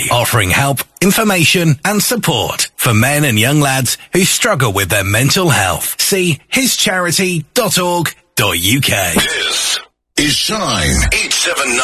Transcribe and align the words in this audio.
Charity, 0.00 0.10
offering 0.10 0.50
help, 0.50 0.78
information 1.02 1.78
and 1.84 2.02
support 2.02 2.70
for 2.76 2.94
men 2.94 3.24
and 3.24 3.38
young 3.38 3.60
lads 3.60 3.98
who 4.12 4.24
struggle 4.24 4.72
with 4.72 4.88
their 4.88 5.04
mental 5.04 5.48
health. 5.50 6.00
See 6.00 6.40
hischarity.org.uk. 6.52 9.14
This 9.14 9.78
is 10.16 10.32
Shine 10.34 10.96
879. 11.12 11.80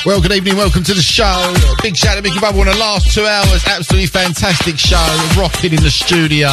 Well, 0.06 0.22
good 0.22 0.32
evening. 0.32 0.56
Welcome 0.56 0.84
to 0.86 0.94
the 0.94 1.02
show. 1.02 1.54
Big 1.84 1.96
shout 1.98 2.16
out 2.16 2.16
to 2.16 2.22
Mickey 2.24 2.40
Bubble 2.40 2.62
on 2.62 2.68
the 2.68 2.78
last 2.80 3.14
two 3.14 3.26
hours. 3.26 3.68
Absolutely 3.68 4.08
fantastic 4.08 4.80
show. 4.80 4.96
Rocking 5.38 5.74
in 5.74 5.84
the 5.84 5.92
studio. 5.92 6.48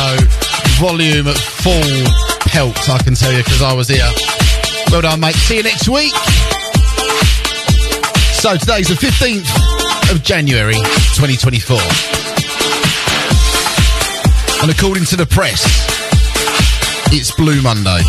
Volume 0.82 1.28
at 1.28 1.38
full 1.38 1.94
pelt, 2.50 2.76
I 2.90 2.98
can 2.98 3.14
tell 3.14 3.30
you, 3.30 3.38
because 3.38 3.62
I 3.62 3.72
was 3.72 3.86
here. 3.88 4.10
Well 4.90 5.02
done, 5.02 5.20
mate. 5.20 5.36
See 5.36 5.58
you 5.58 5.62
next 5.62 5.88
week. 5.88 6.12
So 8.42 8.56
today's 8.58 8.88
the 8.90 8.98
15th 8.98 9.46
of 10.10 10.24
January 10.24 10.82
2024. 11.14 11.78
And 14.62 14.70
according 14.74 15.04
to 15.06 15.16
the 15.16 15.26
press, 15.26 15.62
it's 17.14 17.30
Blue 17.36 17.62
Monday. 17.62 18.02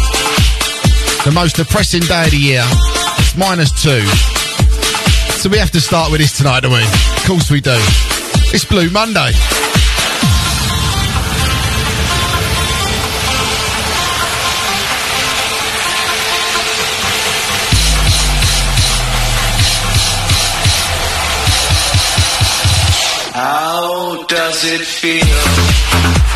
The 1.25 1.31
most 1.31 1.57
depressing 1.57 2.01
day 2.01 2.25
of 2.25 2.31
the 2.31 2.37
year. 2.37 2.63
It's 3.19 3.37
minus 3.37 3.69
two. 3.83 4.01
So 5.47 5.51
we 5.51 5.59
have 5.59 5.71
to 5.71 5.79
start 5.79 6.11
with 6.11 6.19
this 6.19 6.35
tonight, 6.35 6.63
don't 6.63 6.73
we? 6.73 6.83
Of 6.83 7.23
course 7.25 7.49
we 7.49 7.61
do. 7.61 7.71
It's 8.51 8.65
Blue 8.65 8.89
Monday. 8.89 9.31
How 23.31 24.25
does 24.25 24.65
it 24.65 24.81
feel? 24.81 26.26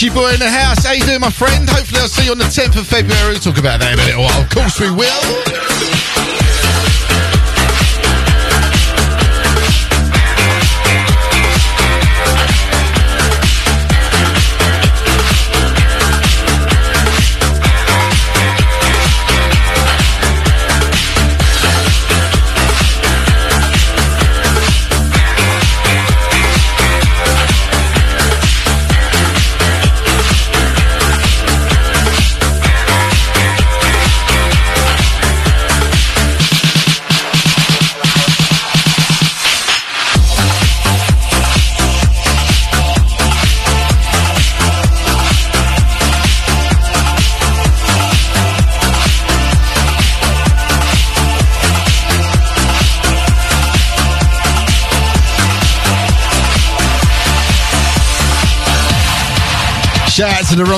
Richie 0.00 0.14
Boy 0.14 0.32
in 0.32 0.40
the 0.40 0.48
house. 0.48 0.86
How 0.86 0.92
you 0.92 1.04
doing, 1.04 1.20
my 1.20 1.28
friend? 1.28 1.68
Hopefully 1.68 2.00
I'll 2.00 2.08
see 2.08 2.24
you 2.24 2.32
on 2.32 2.38
the 2.38 2.44
10th 2.44 2.78
of 2.78 2.86
February. 2.86 3.32
We'll 3.32 3.38
talk 3.38 3.58
about 3.58 3.80
that 3.80 3.92
in 3.92 3.98
a 3.98 4.04
little 4.06 4.22
while. 4.22 4.40
Of 4.40 4.48
course 4.48 4.80
we 4.80 4.90
will. 4.90 6.09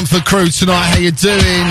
Romford 0.03 0.25
crew 0.25 0.49
tonight. 0.49 0.87
How 0.87 0.99
you 0.99 1.13
doing? 1.13 1.67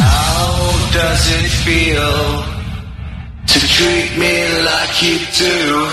How 0.00 0.90
does 0.94 1.24
it 1.30 1.50
feel 1.66 2.44
to 3.46 3.58
treat 3.68 4.16
me 4.16 4.34
like 4.64 5.02
you 5.02 5.18
do 5.36 5.88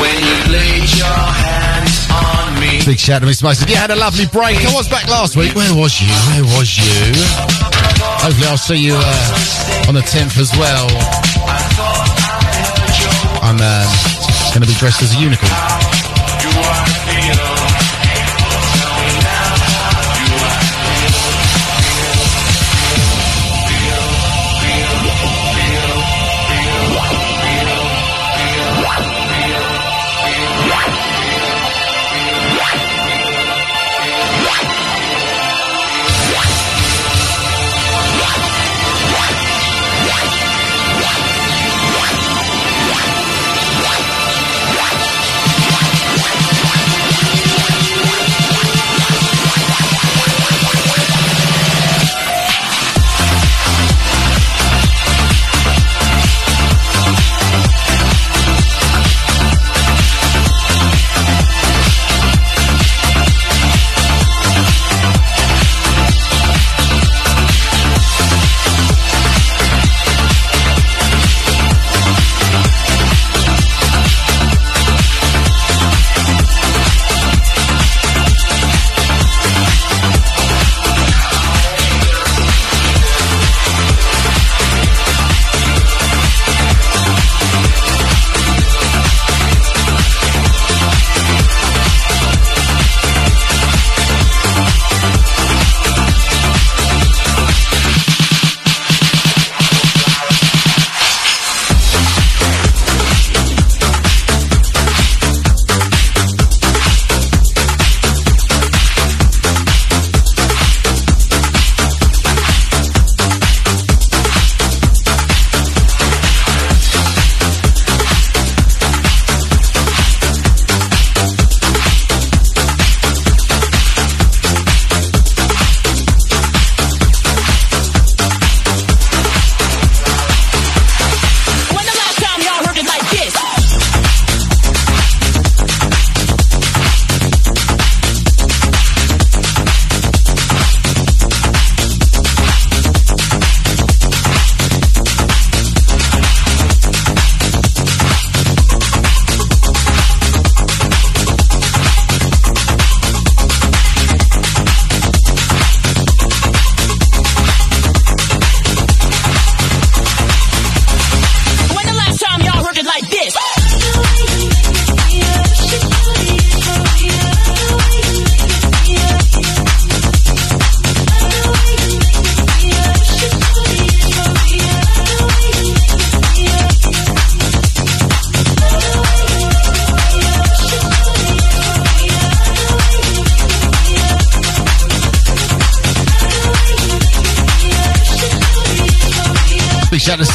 when 0.00 0.16
you 0.26 0.52
laid 0.52 0.96
your 0.98 1.06
hands 1.06 1.65
on 2.10 2.58
me? 2.60 2.84
Big 2.84 2.98
shout 2.98 3.22
to 3.22 3.28
Mr. 3.28 3.44
Mason. 3.44 3.68
You 3.68 3.76
had 3.76 3.90
a 3.90 3.96
lovely 3.96 4.26
break. 4.26 4.58
I 4.64 4.72
was 4.74 4.88
back 4.88 5.08
last 5.08 5.36
week. 5.36 5.54
Where 5.54 5.74
was 5.74 6.00
you? 6.00 6.08
Where 6.32 6.44
was 6.58 6.76
you? 6.76 7.12
Hopefully 8.22 8.46
I'll 8.46 8.56
see 8.56 8.76
you 8.76 8.94
uh, 8.96 9.88
on 9.88 9.94
the 9.94 10.00
10th 10.00 10.38
as 10.38 10.50
well. 10.56 10.86
I'm 13.42 13.60
um, 13.60 13.88
going 14.52 14.62
to 14.62 14.68
be 14.68 14.78
dressed 14.78 15.02
as 15.02 15.14
a 15.14 15.18
unicorn. 15.18 15.75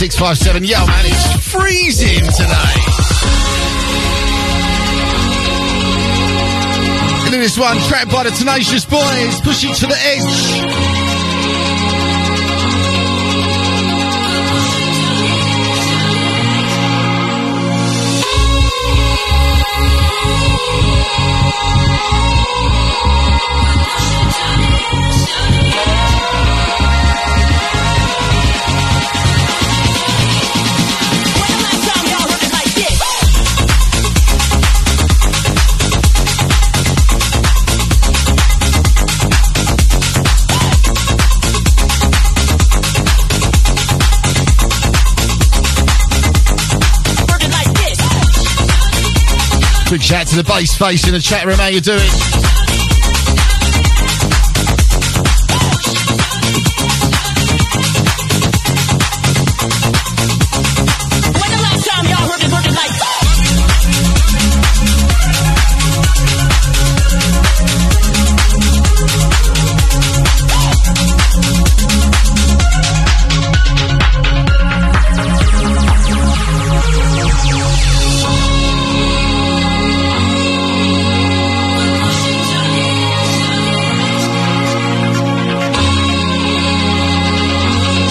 657. 0.01 0.63
Yo, 0.63 0.83
man, 0.88 1.06
it's 1.06 1.51
freezing 1.51 2.25
today. 2.33 2.74
And 7.24 7.31
then 7.31 7.39
this 7.39 7.56
one, 7.56 7.77
trapped 7.81 8.09
by 8.09 8.24
the 8.24 8.31
Tenacious 8.31 8.83
Boys, 8.83 9.39
pushing 9.42 9.75
to 9.75 9.86
the 9.86 9.95
edge. 9.95 10.60
Shout 50.11 50.27
to 50.27 50.35
the 50.35 50.43
bass 50.43 50.75
face 50.75 51.07
in 51.07 51.13
the 51.13 51.21
chat 51.21 51.45
room. 51.45 51.55
How 51.55 51.67
you 51.67 51.79
doing? 51.79 52.70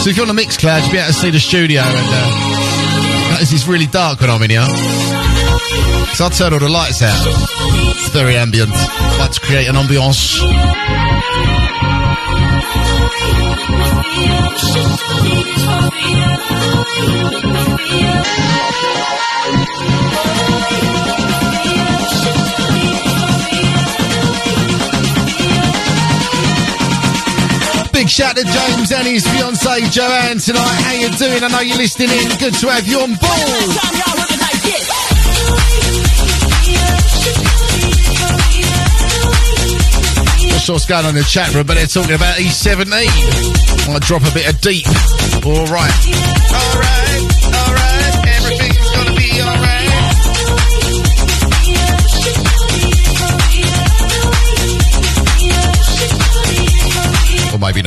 So 0.00 0.08
if 0.08 0.16
you're 0.16 0.26
on 0.26 0.34
the 0.34 0.42
Mixcloud, 0.42 0.82
you'll 0.82 0.92
be 0.92 0.98
able 0.98 1.08
to 1.08 1.12
see 1.12 1.30
the 1.30 1.38
studio, 1.38 1.82
and 1.82 1.92
uh, 1.92 3.36
it's 3.40 3.68
really 3.68 3.86
dark 3.86 4.20
when 4.22 4.30
I'm 4.30 4.42
in 4.42 4.50
here. 4.50 4.64
So 6.14 6.24
I'll 6.24 6.30
turn 6.30 6.54
all 6.54 6.58
the 6.58 6.70
lights 6.70 7.02
out. 7.02 7.22
It's 7.96 8.08
very 8.08 8.36
ambient. 8.36 8.72
I 8.72 9.18
like 9.18 9.32
to 9.32 9.40
create 9.40 9.68
an 9.68 9.74
ambiance. 9.74 10.40
Shout 28.20 28.36
to 28.36 28.44
James 28.44 28.92
and 28.92 29.06
his 29.06 29.26
fiancee 29.26 29.88
Joanne 29.88 30.36
tonight. 30.36 30.80
How 30.84 30.92
you 30.92 31.08
doing? 31.16 31.42
I 31.42 31.48
know 31.48 31.60
you're 31.60 31.78
listening 31.78 32.10
in. 32.10 32.28
Good 32.36 32.52
to 32.52 32.68
have 32.68 32.86
you 32.86 33.00
on 33.00 33.14
board. 33.16 33.70
What's 40.68 40.86
going 40.86 41.04
on 41.04 41.10
in 41.10 41.16
the 41.16 41.24
chat 41.24 41.52
room, 41.52 41.66
but 41.66 41.74
they're 41.74 41.86
talking 41.86 42.14
about 42.14 42.36
E17. 42.36 42.86
Might 43.88 44.02
drop 44.02 44.22
a 44.22 44.32
bit 44.32 44.48
of 44.48 44.60
deep. 44.60 44.86
All 45.44 45.66
right. 45.66 45.90
All 46.54 46.78
right. 46.78 46.99
Maybe 57.60 57.82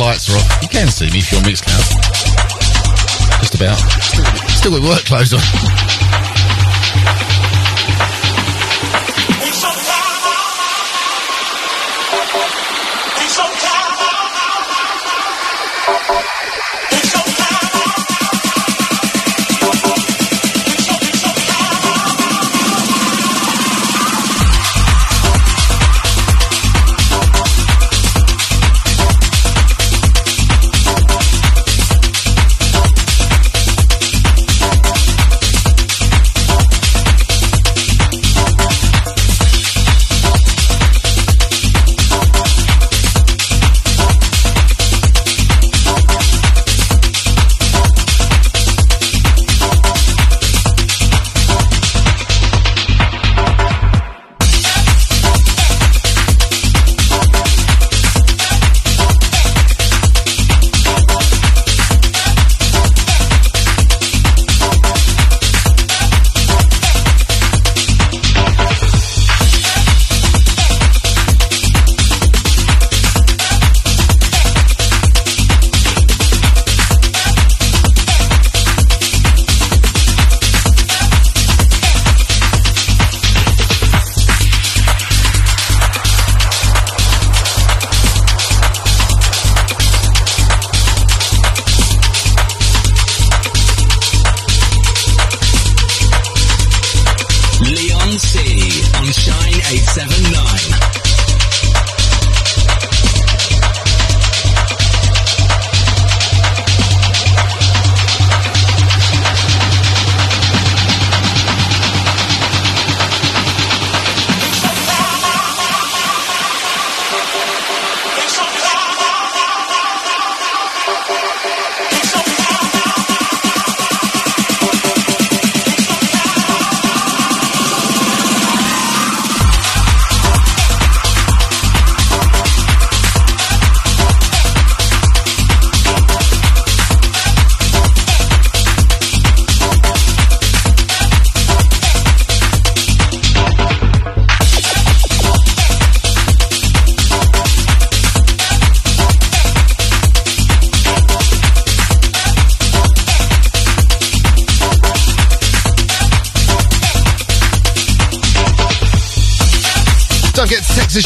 lights 0.00 0.30
are 0.30 0.36
off. 0.36 0.62
You 0.62 0.68
can 0.68 0.88
see 0.88 1.10
me 1.10 1.18
if 1.18 1.30
you're 1.30 1.40
on 1.40 1.44
Mixcloud. 1.44 1.84
Just 3.40 3.54
about. 3.54 3.76
Still 4.50 4.72
with 4.72 4.82
work 4.82 5.04
clothes 5.04 5.34
on. 5.34 5.40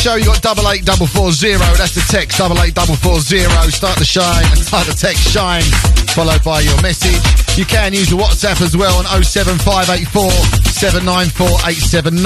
Show. 0.04 0.16
You 0.16 0.26
got 0.26 0.42
double 0.42 0.68
eight 0.68 0.84
double 0.84 1.06
four 1.06 1.32
zero. 1.32 1.64
That's 1.80 1.96
the 1.96 2.04
text 2.12 2.37
double 2.37 2.61
eight 2.61 2.75
double 2.75 2.96
four 2.96 3.20
zero. 3.20 3.49
Start 3.73 3.96
the 3.96 4.04
shine. 4.04 4.44
Start 4.68 4.87
the 4.87 4.92
text 4.92 5.25
shine. 5.32 5.64
Followed 6.12 6.44
by 6.44 6.61
your 6.61 6.76
message. 6.82 7.16
You 7.56 7.64
can 7.64 7.94
use 7.94 8.11
the 8.11 8.16
WhatsApp 8.16 8.61
as 8.61 8.76
well 8.76 8.92
on 9.00 9.25
07584 9.25 10.28
794 10.76 11.49
879. 11.88 12.20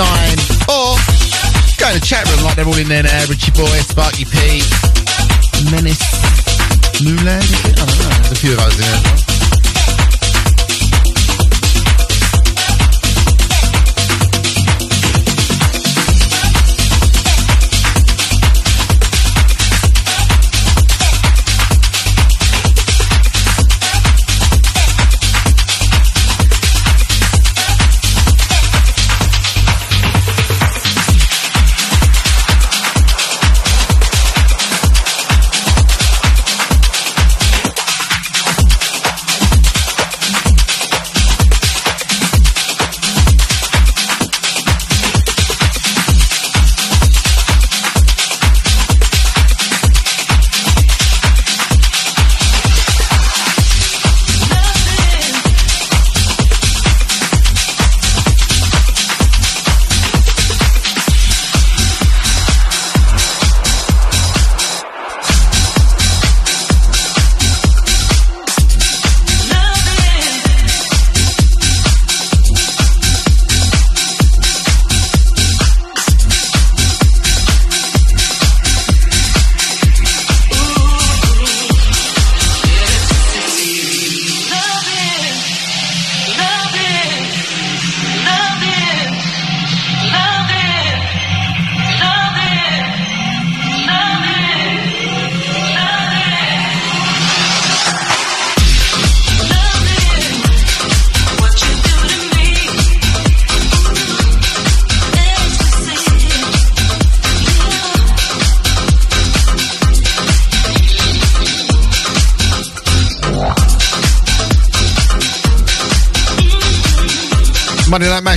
Or 0.67 0.99
go 1.79 1.87
to 1.95 2.03
the 2.03 2.03
chat 2.03 2.27
room 2.27 2.43
like 2.43 2.59
they're 2.59 2.67
all 2.67 2.83
in 2.83 2.89
there 2.91 3.07
now. 3.07 3.23
Richie 3.31 3.55
Boy, 3.55 3.71
Sparky 3.87 4.27
P, 4.27 4.59
Menace, 5.71 6.03
Moonland. 6.99 7.47
I 7.47 7.87
don't 7.87 7.99
know. 8.03 8.11
There's 8.27 8.35
a 8.35 8.41
few 8.43 8.53
of 8.59 8.59
in 8.59 8.75
there 8.83 9.28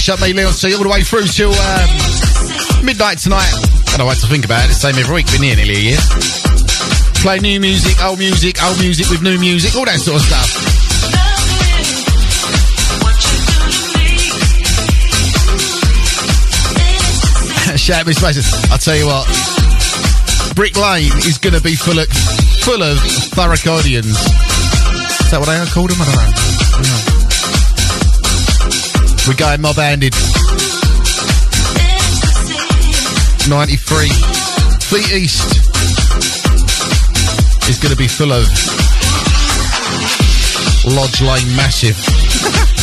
Mashup, 0.02 0.18
me, 0.20 0.34
Leon 0.34 0.52
C, 0.52 0.74
all 0.74 0.82
the 0.82 0.90
way 0.90 1.04
through 1.04 1.30
till 1.30 1.54
um, 1.54 1.90
midnight 2.84 3.20
tonight. 3.20 3.54
I 3.94 3.98
don't 3.98 4.08
what 4.08 4.18
to 4.18 4.26
think 4.26 4.46
about 4.46 4.68
it. 4.68 4.74
Same 4.74 4.98
every 4.98 5.14
week, 5.14 5.30
been 5.30 5.44
here 5.44 5.56
nearly 5.56 5.78
a 5.78 5.94
year. 5.94 6.02
Play 7.22 7.38
new 7.38 7.62
music, 7.62 8.02
old 8.02 8.18
music, 8.18 8.58
old 8.66 8.80
music 8.80 9.12
with 9.12 9.22
new 9.22 9.38
music, 9.38 9.76
all 9.78 9.86
that 9.86 10.02
sort 10.02 10.18
of 10.18 10.26
stuff. 10.26 10.50
Shout 17.78 18.10
spaces. 18.10 18.50
I'll 18.72 18.82
tell 18.82 18.98
you 18.98 19.06
what. 19.06 19.30
Brick 20.56 20.76
Lane 20.82 21.14
is 21.30 21.38
going 21.38 21.54
to 21.54 21.62
be 21.62 21.76
full 21.76 22.00
of 22.00 22.08
full 22.66 22.82
of 22.82 22.98
Thuracodians. 23.38 24.18
Is 24.18 25.30
that 25.30 25.38
what 25.38 25.48
I 25.48 25.64
called 25.70 25.92
them? 25.92 26.02
I 26.02 26.06
don't 26.10 26.90
know. 26.90 27.21
We're 29.28 29.36
going 29.36 29.62
mob 29.62 29.76
handed. 29.76 30.14
93. 33.48 34.08
Fleet 34.80 35.12
East 35.14 35.56
is 37.70 37.78
going 37.80 37.92
to 37.92 37.98
be 37.98 38.08
full 38.08 38.32
of 38.32 38.48
Lodge 40.86 41.22
Lane 41.22 41.56
Massive. 41.56 42.78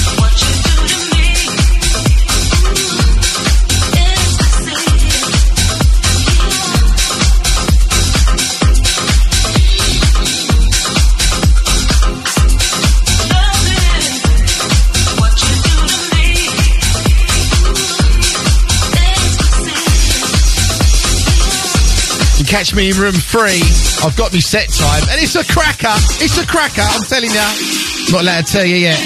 catch 22.49 22.75
me 22.75 22.90
in 22.90 22.97
room 22.97 23.12
three. 23.12 23.61
I've 24.02 24.17
got 24.17 24.33
me 24.33 24.40
set 24.40 24.71
time, 24.71 25.02
and 25.11 25.21
it's 25.21 25.37
a 25.37 25.45
cracker. 25.45 25.93
It's 26.25 26.38
a 26.38 26.47
cracker. 26.47 26.81
I'm 26.83 27.02
telling 27.02 27.31
you. 27.31 28.12
Not 28.12 28.23
allowed 28.23 28.47
to 28.47 28.52
tell 28.52 28.64
you 28.64 28.76
yet. 28.76 28.99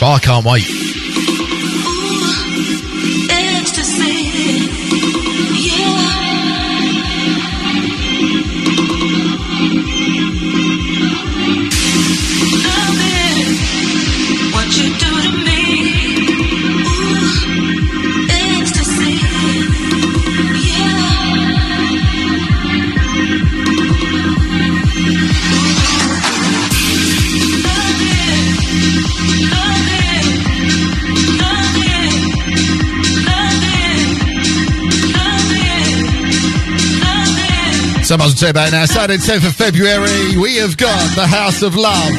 But 0.00 0.12
I 0.12 0.18
can't 0.20 0.46
wait. 0.46 0.81
Someone's 38.12 38.42
about 38.42 38.68
it 38.68 38.72
now. 38.72 38.84
Saturday, 38.84 39.16
10th 39.16 39.48
of 39.48 39.56
February, 39.56 40.36
we 40.36 40.56
have 40.60 40.76
got 40.76 41.00
the 41.16 41.26
House 41.26 41.62
of 41.62 41.74
Love. 41.74 42.12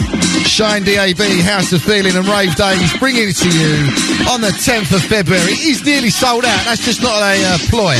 Shine 0.49 0.81
DAB, 0.81 1.21
House 1.45 1.71
of 1.71 1.83
Feeling 1.83 2.17
and 2.17 2.25
Rave 2.25 2.55
Days, 2.55 2.97
bringing 2.97 3.29
it 3.29 3.37
to 3.37 3.49
you 3.53 3.93
on 4.25 4.41
the 4.41 4.49
10th 4.49 4.89
of 4.89 5.05
February. 5.05 5.53
It 5.53 5.61
is 5.61 5.85
nearly 5.85 6.09
sold 6.09 6.45
out. 6.45 6.65
That's 6.65 6.83
just 6.83 7.03
not 7.03 7.21
a 7.21 7.37
uh, 7.45 7.57
ploy. 7.69 7.93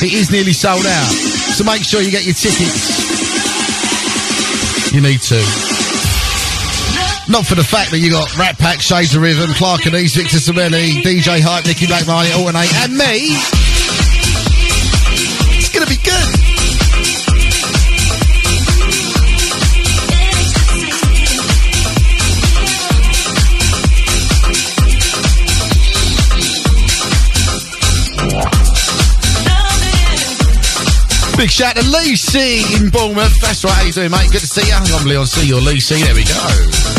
It 0.00 0.16
is 0.16 0.32
nearly 0.32 0.54
sold 0.54 0.86
out. 0.88 1.12
So 1.52 1.64
make 1.64 1.84
sure 1.84 2.00
you 2.00 2.10
get 2.10 2.24
your 2.24 2.32
tickets. 2.32 2.80
You 4.96 5.02
need 5.04 5.20
to. 5.28 5.36
Not 7.28 7.44
for 7.44 7.60
the 7.60 7.66
fact 7.68 7.90
that 7.90 8.00
you 8.00 8.08
got 8.08 8.24
Rat 8.38 8.56
Pack, 8.56 8.80
Shades 8.80 9.14
of 9.14 9.20
Rhythm, 9.20 9.52
Clark 9.52 9.84
and 9.84 9.94
East, 9.94 10.16
Victor 10.16 10.40
Sabelli, 10.40 11.04
DJ 11.04 11.44
Hype, 11.44 11.66
Nicky 11.66 11.88
Black 11.88 12.06
Marley, 12.06 12.30
Altern-8, 12.30 12.88
and 12.88 12.96
me. 12.96 13.63
Big 31.44 31.50
shout 31.50 31.76
to 31.76 31.82
C 32.16 32.64
in 32.74 32.88
Bournemouth. 32.88 33.38
That's 33.42 33.66
right, 33.66 33.74
how 33.74 33.82
you 33.84 33.92
doing, 33.92 34.10
mate? 34.10 34.30
Good 34.32 34.40
to 34.40 34.46
see 34.46 34.66
you. 34.66 34.72
I'm 34.72 35.04
Leon 35.04 35.26
C. 35.26 35.46
You're 35.46 35.60
C. 35.78 36.02
There 36.02 36.14
we 36.14 36.24
go. 36.24 36.93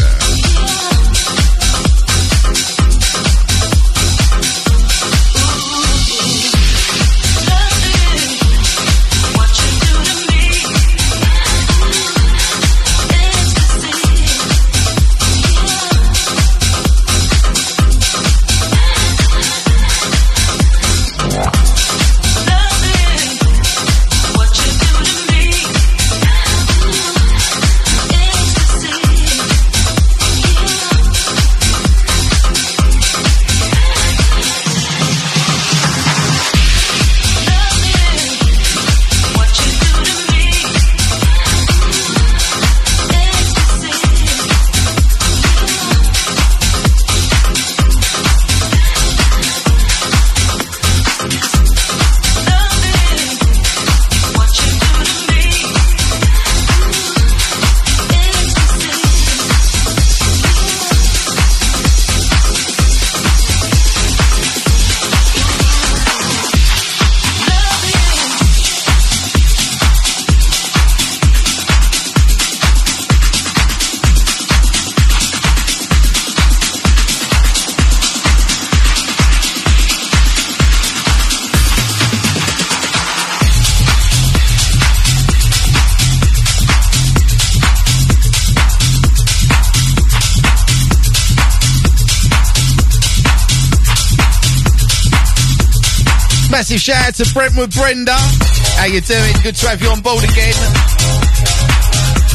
Massive 96.66 96.82
shout 96.82 97.06
out 97.06 97.14
to 97.14 97.32
Brentwood 97.32 97.70
Brenda. 97.76 98.18
How 98.18 98.86
you 98.86 99.00
doing? 99.00 99.34
Good 99.44 99.56
to 99.58 99.70
have 99.70 99.84
you 99.84 99.90
on 99.90 100.02
board 100.02 100.24
again. 100.24 100.56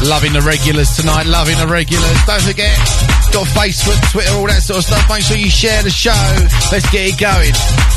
Loving 0.07 0.33
the 0.33 0.41
regulars 0.47 0.95
tonight. 0.95 1.27
Loving 1.27 1.59
the 1.59 1.67
regulars. 1.67 2.07
Don't 2.27 2.41
forget, 2.41 2.71
got 3.35 3.49
Facebook, 3.59 3.99
Twitter, 4.13 4.31
all 4.35 4.47
that 4.47 4.63
sort 4.63 4.79
of 4.79 4.85
stuff. 4.85 5.09
Make 5.09 5.25
sure 5.25 5.37
you 5.37 5.51
share 5.51 5.83
the 5.83 5.91
show. 5.91 6.15
Let's 6.71 6.89
get 6.93 7.11
it 7.11 7.19
going. 7.19 7.90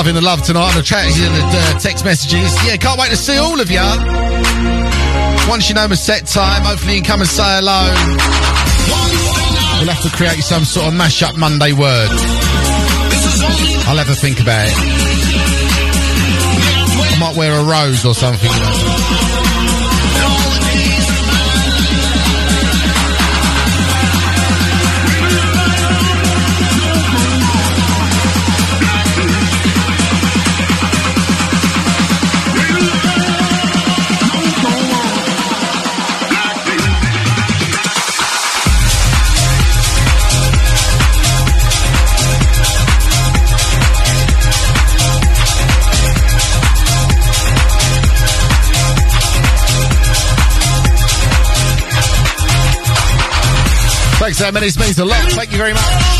Loving 0.00 0.14
the 0.14 0.22
love 0.22 0.42
tonight 0.42 0.70
on 0.70 0.76
the 0.76 0.82
chat 0.82 1.04
and 1.04 1.34
the 1.34 1.44
uh, 1.44 1.78
text 1.78 2.06
messages. 2.06 2.56
Yeah, 2.64 2.78
can't 2.78 2.98
wait 2.98 3.10
to 3.10 3.18
see 3.18 3.36
all 3.36 3.60
of 3.60 3.70
you. 3.70 3.84
Once 5.46 5.68
you 5.68 5.74
know 5.74 5.86
my 5.86 5.94
set 5.94 6.26
time, 6.26 6.62
hopefully 6.64 6.94
you 6.94 7.02
can 7.02 7.10
come 7.10 7.20
and 7.20 7.28
say 7.28 7.44
hello. 7.44 7.84
We'll 9.78 9.92
have 9.92 10.02
to 10.02 10.16
create 10.16 10.42
some 10.42 10.64
sort 10.64 10.86
of 10.86 10.94
mash-up 10.94 11.36
Monday 11.36 11.72
word. 11.72 12.08
I'll 13.92 13.98
have 13.98 14.08
a 14.08 14.14
think 14.14 14.40
about 14.40 14.68
it. 14.68 14.74
I 16.96 17.18
might 17.20 17.36
wear 17.36 17.52
a 17.52 17.62
rose 17.62 18.06
or 18.06 18.14
something. 18.14 19.29
That 54.40 54.54
means 54.54 54.78
means 54.78 54.98
a 54.98 55.04
lot. 55.04 55.30
Thank 55.32 55.52
you 55.52 55.58
very 55.58 55.74
much. 55.74 56.19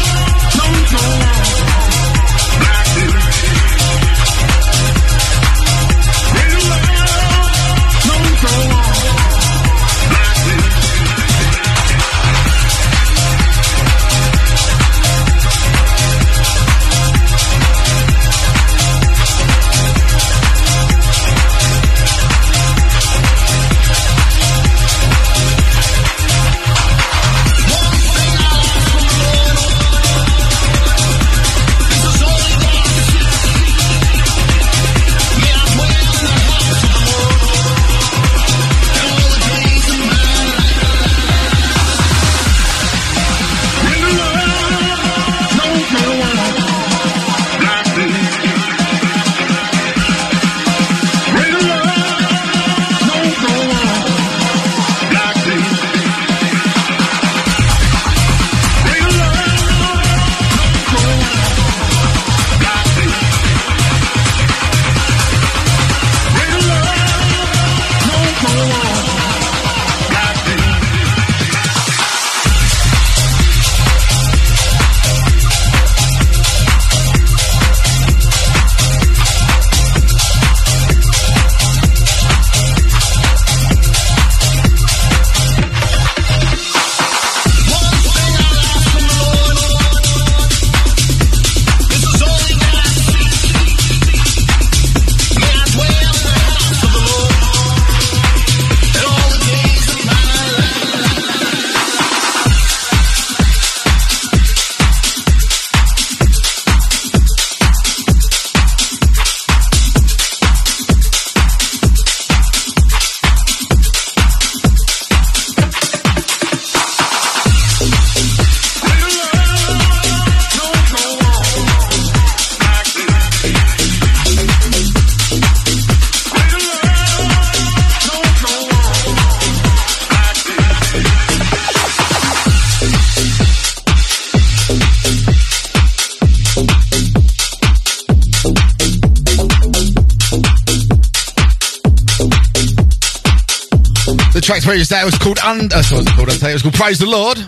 Previous 144.70 144.90
that 144.90 145.04
was 145.04 145.18
called 145.18 145.40
Under. 145.40 145.74
Uh, 145.74 145.82
sorry, 145.82 146.02
it 146.02 146.04
was 146.06 146.14
called 146.14 146.28
Undertaker. 146.30 146.50
It 146.50 146.52
was 146.52 146.62
called 146.62 146.74
Praise 146.74 146.98
the 147.00 147.10
Lord. 147.10 147.38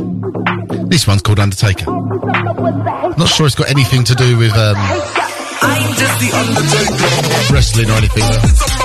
This 0.91 1.07
one's 1.07 1.23
called 1.23 1.39
Undertaker. 1.39 1.87
Not 1.87 3.29
sure 3.29 3.47
it's 3.47 3.55
got 3.55 3.71
anything 3.71 4.03
to 4.03 4.17
do 4.17 4.37
with 4.37 4.51
um, 4.59 4.75
I'm 4.75 5.95
just 5.95 6.19
the 6.19 6.35
Undertaker. 6.35 7.55
wrestling 7.55 7.91
or 7.91 8.03
anything. 8.03 8.27
But 8.27 8.82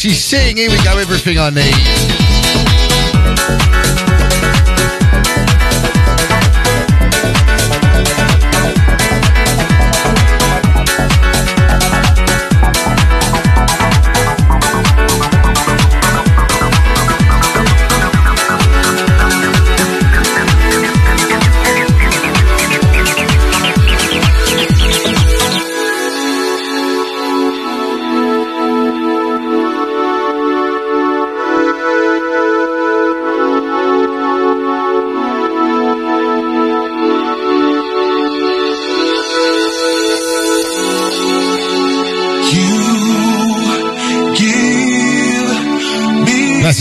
Chelsea 0.00 0.16
Sing. 0.16 0.56
Here 0.56 0.70
we 0.70 0.82
go. 0.82 0.96
Everything 0.96 1.38
I 1.38 1.50
need. 1.50 1.89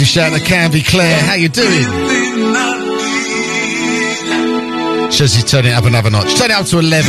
Shout 0.10 0.34
to 0.34 0.40
Canvey 0.40 0.84
Claire. 0.90 1.22
How 1.22 1.36
you 1.36 1.50
doing? 1.50 1.84
Chelsea, 5.12 5.46
turning 5.46 5.72
it 5.72 5.76
up 5.76 5.86
another 5.86 6.10
notch. 6.10 6.34
Turn 6.36 6.50
it 6.50 6.56
up 6.56 6.66
to 6.66 6.80
11. 6.80 7.06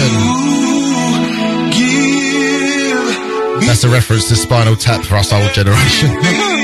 That's 3.67 3.85
a 3.85 3.89
reference 3.89 4.29
to 4.29 4.37
Spinal 4.37 4.77
Tap 4.77 5.03
for 5.03 5.17
us 5.17 5.33
old 5.33 5.51
generation. 5.55 6.11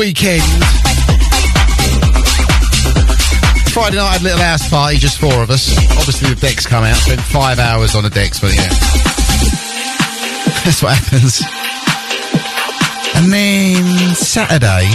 weekend? 0.00 0.40
Friday 3.68 4.00
night 4.00 4.08
I 4.08 4.12
had 4.16 4.22
a 4.22 4.24
little 4.24 4.40
house 4.40 4.66
party, 4.70 4.96
just 4.96 5.20
four 5.20 5.42
of 5.42 5.50
us. 5.50 5.76
Obviously 6.00 6.32
the 6.32 6.40
decks 6.40 6.64
come 6.64 6.84
out. 6.84 6.96
Spent 6.96 7.20
five 7.20 7.58
hours 7.58 7.94
on 7.94 8.04
the 8.04 8.08
decks, 8.08 8.40
but 8.40 8.54
yeah. 8.56 8.64
That's 10.64 10.82
what 10.82 10.96
happens. 10.96 11.42
And 13.14 13.30
then 13.30 14.14
Saturday, 14.16 14.88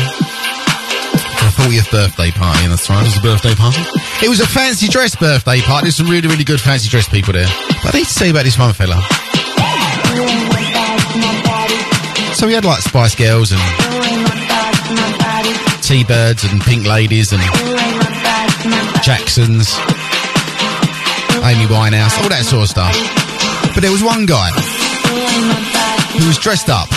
for 1.37 1.45
a 1.45 1.53
40th 1.69 1.91
birthday 1.91 2.31
party, 2.31 2.63
and 2.63 2.73
that's 2.73 2.89
right, 2.89 3.01
it 3.01 3.05
was 3.05 3.17
a 3.17 3.21
birthday 3.21 3.53
party. 3.53 3.81
It 4.25 4.29
was 4.29 4.39
a 4.39 4.47
fancy 4.47 4.87
dress 4.87 5.15
birthday 5.15 5.61
party. 5.61 5.83
There's 5.85 5.97
some 5.97 6.09
really, 6.09 6.27
really 6.27 6.43
good 6.43 6.59
fancy 6.59 6.89
dress 6.89 7.07
people 7.07 7.33
there. 7.33 7.45
But 7.83 7.93
I 7.93 7.99
need 7.99 8.07
to 8.07 8.15
tell 8.15 8.25
you 8.25 8.33
about 8.33 8.45
this 8.45 8.57
one 8.57 8.73
fella. 8.73 8.99
So 12.33 12.47
we 12.47 12.53
had 12.53 12.65
like 12.65 12.81
Spice 12.81 13.13
Girls 13.13 13.51
and 13.51 13.62
T-Birds 15.96 16.43
and 16.43 16.60
Pink 16.60 16.85
Ladies 16.85 17.31
and 17.31 17.39
Jacksons, 19.00 19.71
Amy 21.39 21.71
Winehouse, 21.71 22.19
all 22.19 22.27
that 22.27 22.43
sort 22.43 22.67
of 22.67 22.69
stuff. 22.69 22.91
But 23.71 23.79
there 23.79 23.96
was 23.96 24.04
one 24.04 24.27
guy 24.27 24.52
who 26.19 26.27
was 26.27 26.35
dressed 26.35 26.67
up 26.67 26.91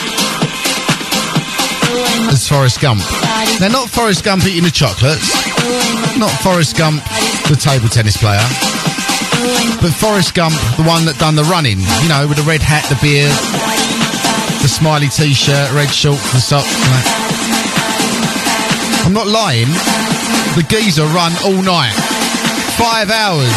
as 2.34 2.42
Forrest 2.50 2.82
Gump. 2.82 2.98
Now, 3.62 3.70
not 3.70 3.86
Forrest 3.86 4.26
Gump 4.26 4.42
eating 4.50 4.66
the 4.66 4.74
chocolates, 4.74 5.30
not 6.18 6.34
Forrest 6.42 6.74
Gump, 6.74 6.98
the 7.46 7.54
table 7.54 7.86
tennis 7.86 8.18
player, 8.18 8.42
but 9.78 9.94
Forrest 9.94 10.34
Gump, 10.34 10.58
the 10.74 10.82
one 10.82 11.06
that 11.06 11.14
done 11.22 11.38
the 11.38 11.46
running, 11.46 11.78
you 12.02 12.08
know, 12.10 12.26
with 12.26 12.34
the 12.34 12.48
red 12.50 12.66
hat, 12.66 12.82
the 12.90 12.98
beard, 12.98 13.30
the 14.58 14.66
smiley 14.66 15.06
t-shirt, 15.06 15.70
red 15.70 15.86
shorts, 15.86 16.34
the 16.34 16.42
socks. 16.42 17.27
I'm 19.04 19.12
not 19.12 19.26
lying. 19.26 19.68
The 20.56 20.64
geezer 20.68 21.06
run 21.06 21.32
all 21.44 21.62
night. 21.62 21.94
Five 22.78 23.10
hours 23.10 23.52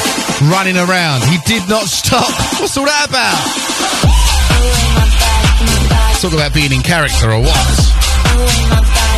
running 0.49 0.77
around. 0.77 1.23
He 1.23 1.37
did 1.45 1.67
not 1.69 1.83
stop. 1.83 2.25
What's 2.59 2.77
all 2.77 2.85
that 2.85 3.07
about? 3.09 3.37
Talk 6.21 6.33
about 6.33 6.53
being 6.53 6.71
in 6.71 6.81
character 6.81 7.31
or 7.31 7.41
what? 7.41 9.10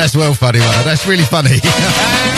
That's, 0.00 0.16
well 0.16 0.32
funny, 0.32 0.60
man. 0.60 0.84
That's 0.86 1.06
really 1.06 1.24
funny. 1.24 1.60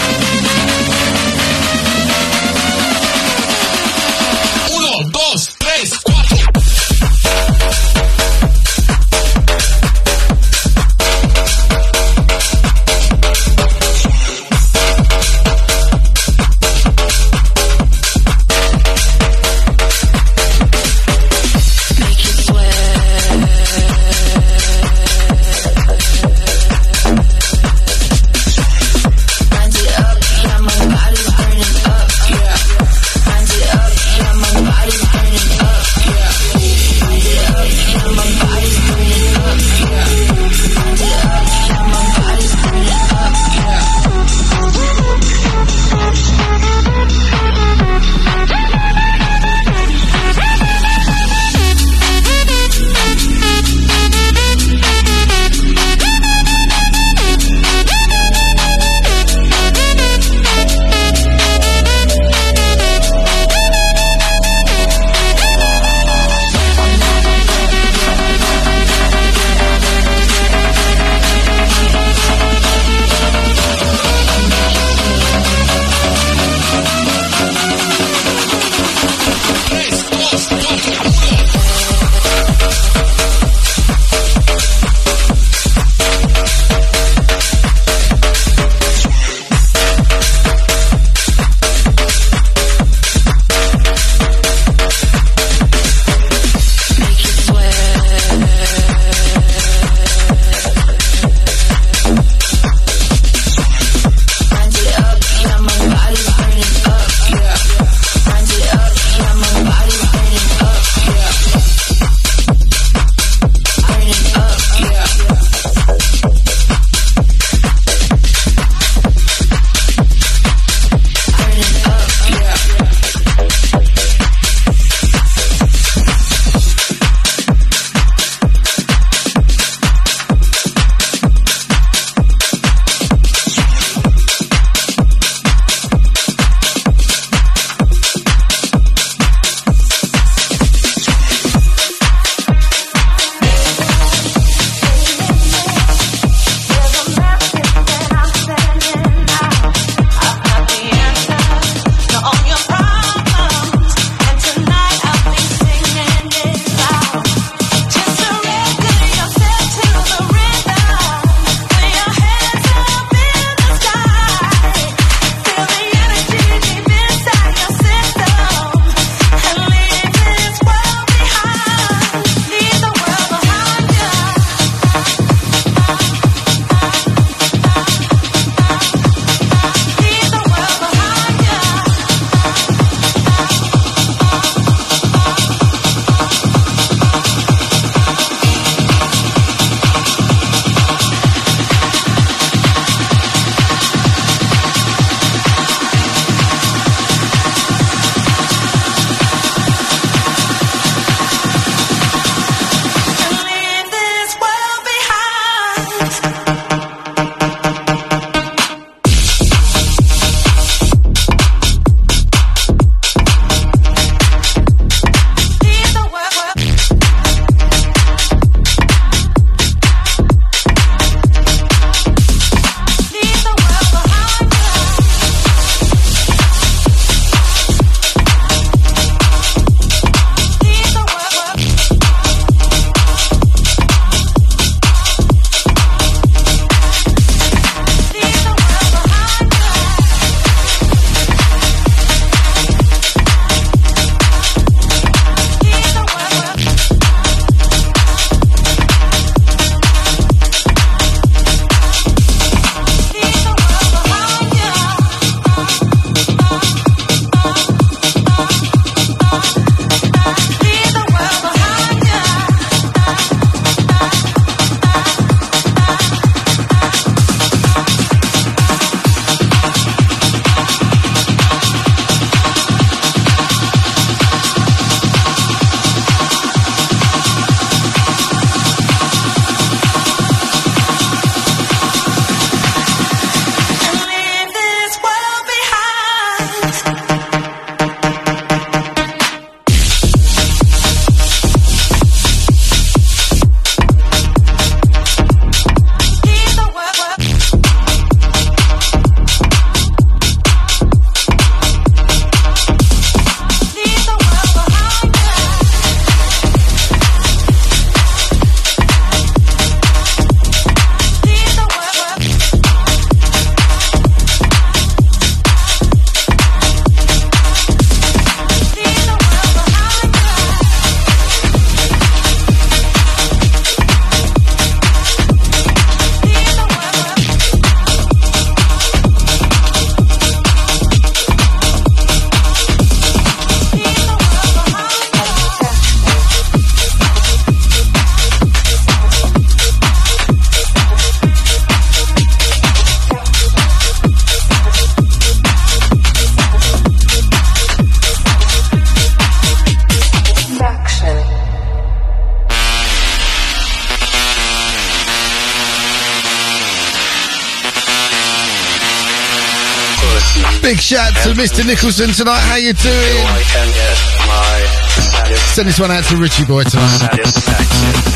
Mr. 361.43 361.67
Nicholson 361.67 362.09
tonight. 362.11 362.39
How 362.39 362.55
you 362.55 362.73
doing? 362.73 362.95
I 362.95 363.43
can 363.43 363.67
get 363.75 363.99
my 364.29 365.35
Send 365.55 365.67
this 365.67 365.81
one 365.81 365.91
out 365.91 366.05
to 366.05 366.17
Richie 366.17 366.45
Boy 366.45 366.63
tonight. 366.63 368.12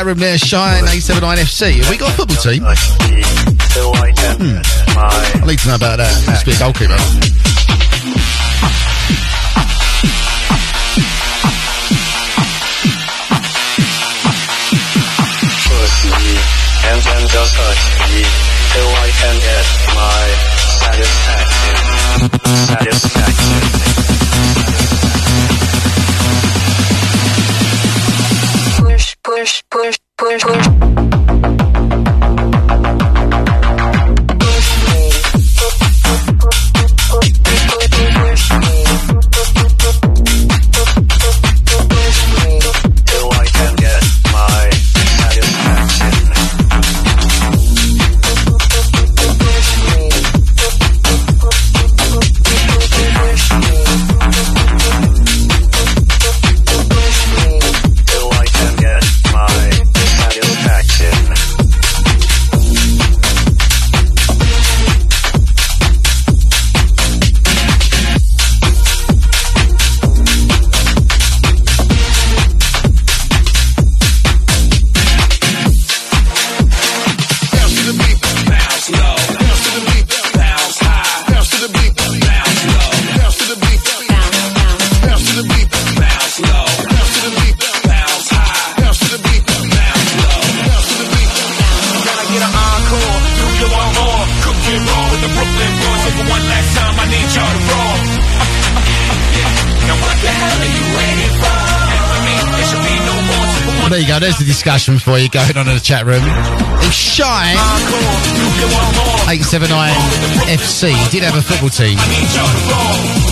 Chat 0.00 0.06
room 0.06 0.18
there, 0.18 0.38
Shine 0.38 0.84
879 0.84 1.38
FC. 1.38 1.76
Have 1.76 1.90
we 1.90 1.98
got 1.98 2.12
a 2.12 2.16
football 2.16 2.36
team? 2.36 2.62
Till 3.70 3.92
I 3.94 5.42
need 5.46 5.58
to 5.58 5.68
know 5.68 5.74
about 5.74 5.98
that. 5.98 6.24
Must 6.26 6.46
be 6.46 6.52
a 6.52 6.58
goalkeeper. 6.58 6.96
and 16.82 18.39
There's 104.20 104.36
the 104.36 104.44
discussion 104.44 104.98
for 104.98 105.18
you 105.18 105.30
going 105.30 105.56
on 105.56 105.66
in 105.66 105.74
the 105.74 105.80
chat 105.80 106.04
room. 106.04 106.20
It's 106.84 106.94
Shine 106.94 107.56
879 109.32 109.72
FC. 110.44 110.92
Did 111.10 111.22
have 111.22 111.36
a 111.36 111.40
football 111.40 111.70
team. 111.70 111.96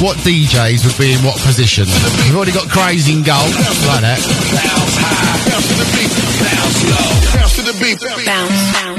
What 0.00 0.16
DJs 0.24 0.86
would 0.86 0.96
be 0.96 1.12
in 1.12 1.20
what 1.20 1.36
position? 1.44 1.84
We've 2.24 2.34
already 2.34 2.52
got 2.52 2.70
Crazy 2.70 3.12
in 3.12 3.22
goal. 3.22 3.36
Like 3.84 4.00
that. 4.00 4.16
Bounce, 8.24 8.72
bounce. 8.72 8.97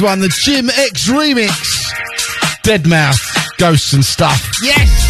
One, 0.00 0.20
the 0.20 0.28
Jim 0.28 0.68
X 0.70 1.08
remix. 1.08 1.50
Deadmau5, 2.62 3.58
ghosts 3.58 3.92
and 3.92 4.04
stuff. 4.04 4.50
Yes! 4.62 5.07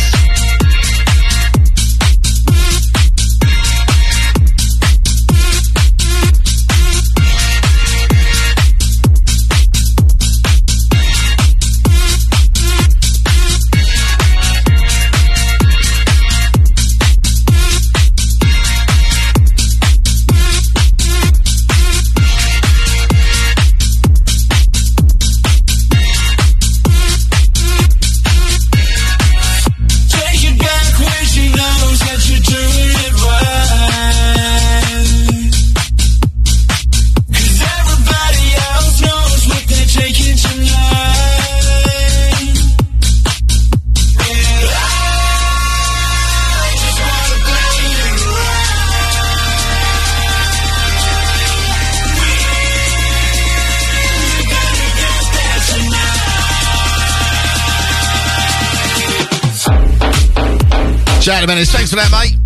Shout. 61.28 61.46
Thanks 61.46 61.90
for 61.90 61.96
that, 61.96 62.10
mate. 62.10 62.37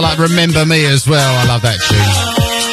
Like 0.00 0.18
Remember 0.18 0.64
Me 0.64 0.86
as 0.86 1.06
well. 1.06 1.20
I 1.20 1.44
love 1.46 1.60
that 1.62 1.78
tune. 1.80 1.98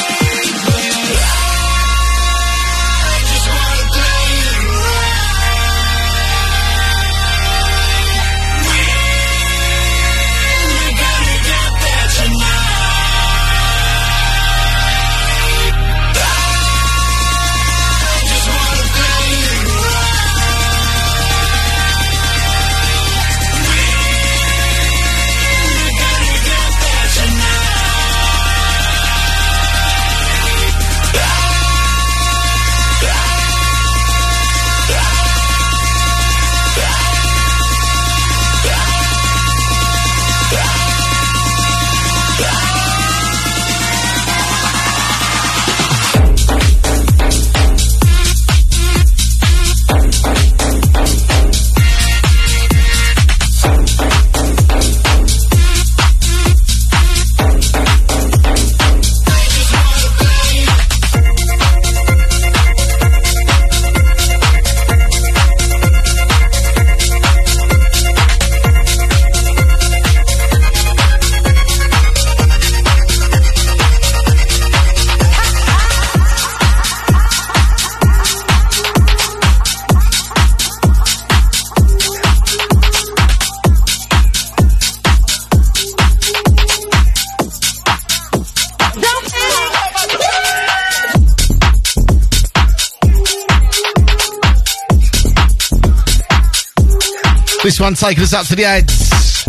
Taking 98.07 98.23
us 98.23 98.35
up 98.35 98.47
to 98.47 98.55
the 98.55 98.63
ads. 98.65 99.45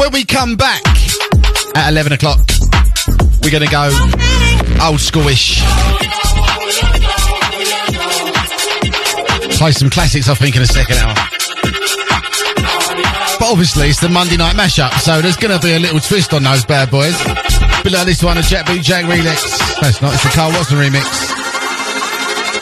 When 0.00 0.12
we 0.12 0.24
come 0.24 0.56
back 0.56 0.80
at 1.76 1.90
11 1.90 2.12
o'clock, 2.14 2.40
we're 3.44 3.52
going 3.52 3.62
to 3.62 3.70
go 3.70 3.92
old 4.80 4.96
schoolish. 4.96 5.60
Play 9.58 9.72
some 9.72 9.90
classics, 9.90 10.30
I 10.30 10.34
think, 10.34 10.56
in 10.56 10.62
a 10.62 10.66
second 10.66 10.96
hour. 10.96 11.12
But 13.38 13.52
obviously, 13.52 13.88
it's 13.88 14.00
the 14.00 14.08
Monday 14.08 14.38
night 14.38 14.56
mashup, 14.56 14.98
so 15.00 15.20
there's 15.20 15.36
going 15.36 15.52
to 15.52 15.60
be 15.60 15.74
a 15.74 15.78
little 15.78 16.00
twist 16.00 16.32
on 16.32 16.44
those 16.44 16.64
bad 16.64 16.90
boys. 16.90 17.22
Below 17.84 17.98
like 17.98 18.06
this 18.06 18.24
one, 18.24 18.38
a 18.38 18.42
Jack 18.42 18.64
Boot 18.64 18.80
Jack 18.80 19.04
remix. 19.04 19.36
That's 19.82 20.00
not, 20.00 20.14
it's 20.14 20.22
the 20.22 20.30
Carl 20.30 20.50
Watson 20.52 20.78
remix. 20.78 21.04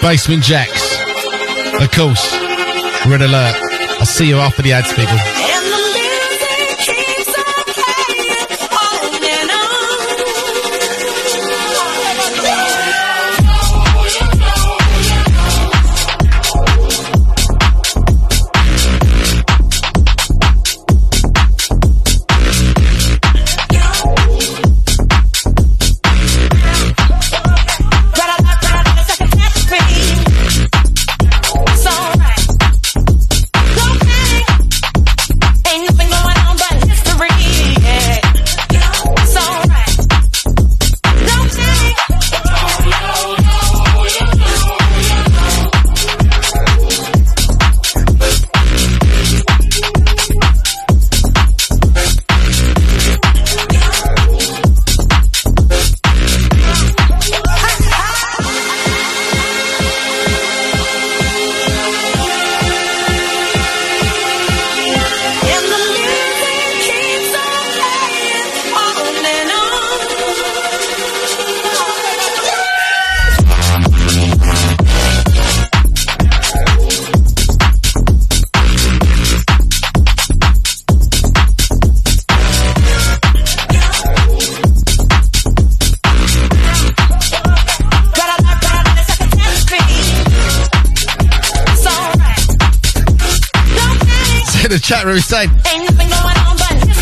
Basement 0.03 0.43
Jaxx. 0.43 1.85
Of 1.85 1.91
course. 1.93 2.35
Red 3.07 3.23
alert. 3.23 3.70
I'll 4.01 4.07
see 4.07 4.27
you 4.27 4.37
after 4.37 4.63
the 4.63 4.73
ads, 4.73 4.95
people. 4.95 5.40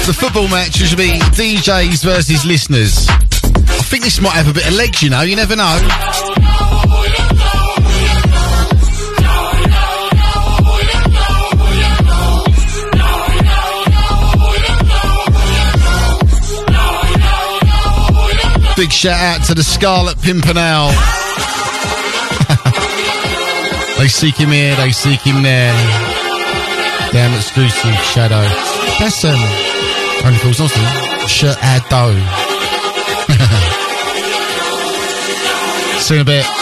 The 0.06 0.16
football 0.18 0.48
match 0.48 0.76
should 0.76 0.96
be 0.96 1.10
DJs 1.36 2.02
versus 2.02 2.46
listeners. 2.46 3.06
I 3.10 3.82
think 3.84 4.04
this 4.04 4.22
might 4.22 4.32
have 4.32 4.48
a 4.48 4.54
bit 4.54 4.66
of 4.66 4.72
legs, 4.72 5.02
you 5.02 5.10
know. 5.10 5.20
You 5.20 5.36
never 5.36 5.54
know. 5.54 5.78
Big 18.76 18.90
shout 18.90 19.20
out 19.20 19.44
to 19.46 19.54
the 19.54 19.62
Scarlet 19.62 20.18
Pimpernel. 20.22 20.88
they 23.98 24.08
seek 24.08 24.36
him 24.36 24.50
here, 24.50 24.74
they 24.76 24.92
seek 24.92 25.20
him 25.20 25.42
there. 25.42 26.07
Damn 27.12 27.34
exclusive 27.34 27.94
shadow. 28.04 28.42
That's 28.98 29.24
um 29.24 29.38
only. 30.24 30.38
Shirt 31.26 31.56
ad 31.62 31.82
dough. 31.88 32.14
See 36.00 36.14
you 36.14 36.20
in 36.20 36.26
a 36.26 36.30
bit. 36.30 36.57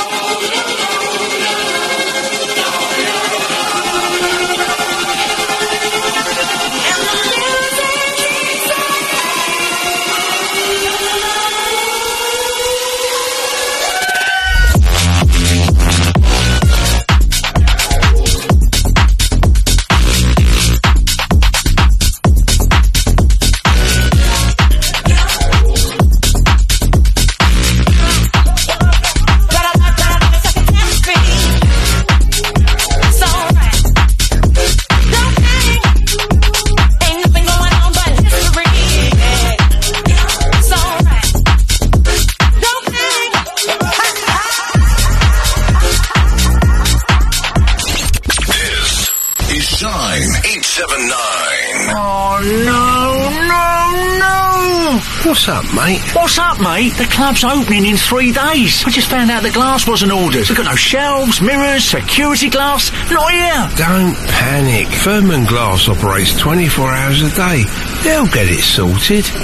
Up, 56.57 56.63
mate? 56.63 56.93
The 56.95 57.05
club's 57.05 57.45
opening 57.45 57.87
in 57.87 57.97
three 57.97 58.33
days. 58.33 58.85
I 58.85 58.91
just 58.91 59.09
found 59.09 59.31
out 59.31 59.43
the 59.43 59.51
glass 59.51 59.87
wasn't 59.87 60.13
ordered. 60.13 60.49
We've 60.49 60.57
got 60.57 60.67
no 60.67 60.77
shelves, 60.77 61.41
mirrors, 61.41 61.85
security 61.85 62.51
glass. 62.51 62.91
Not 63.11 63.31
here. 63.31 63.69
Don't 63.77 64.15
panic. 64.29 64.87
Furman 64.89 65.45
Glass 65.47 65.89
operates 65.89 66.39
24 66.39 66.91
hours 66.93 67.23
a 67.23 67.31
day. 67.35 67.65
They'll 68.03 68.27
get 68.27 68.49
it 68.49 68.63
sorted. 68.63 69.25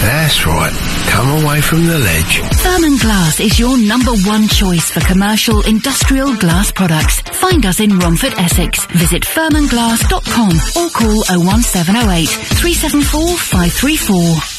That's 0.00 0.46
right. 0.46 0.72
Come 1.10 1.44
away 1.44 1.60
from 1.60 1.86
the 1.86 1.98
ledge. 1.98 2.40
Furman 2.62 2.96
Glass 2.96 3.40
is 3.40 3.58
your 3.58 3.76
number 3.78 4.12
one 4.24 4.48
choice 4.48 4.90
for 4.90 5.00
commercial 5.00 5.60
industrial 5.62 6.34
glass 6.36 6.72
products. 6.72 7.20
Find 7.20 7.66
us 7.66 7.80
in 7.80 7.98
Romford, 7.98 8.34
Essex. 8.34 8.86
Visit 8.86 9.22
furmanglass.com 9.22 10.52
or 10.82 10.90
call 10.90 11.24
01708 11.28 12.28
374 12.28 13.36
534. 13.36 14.49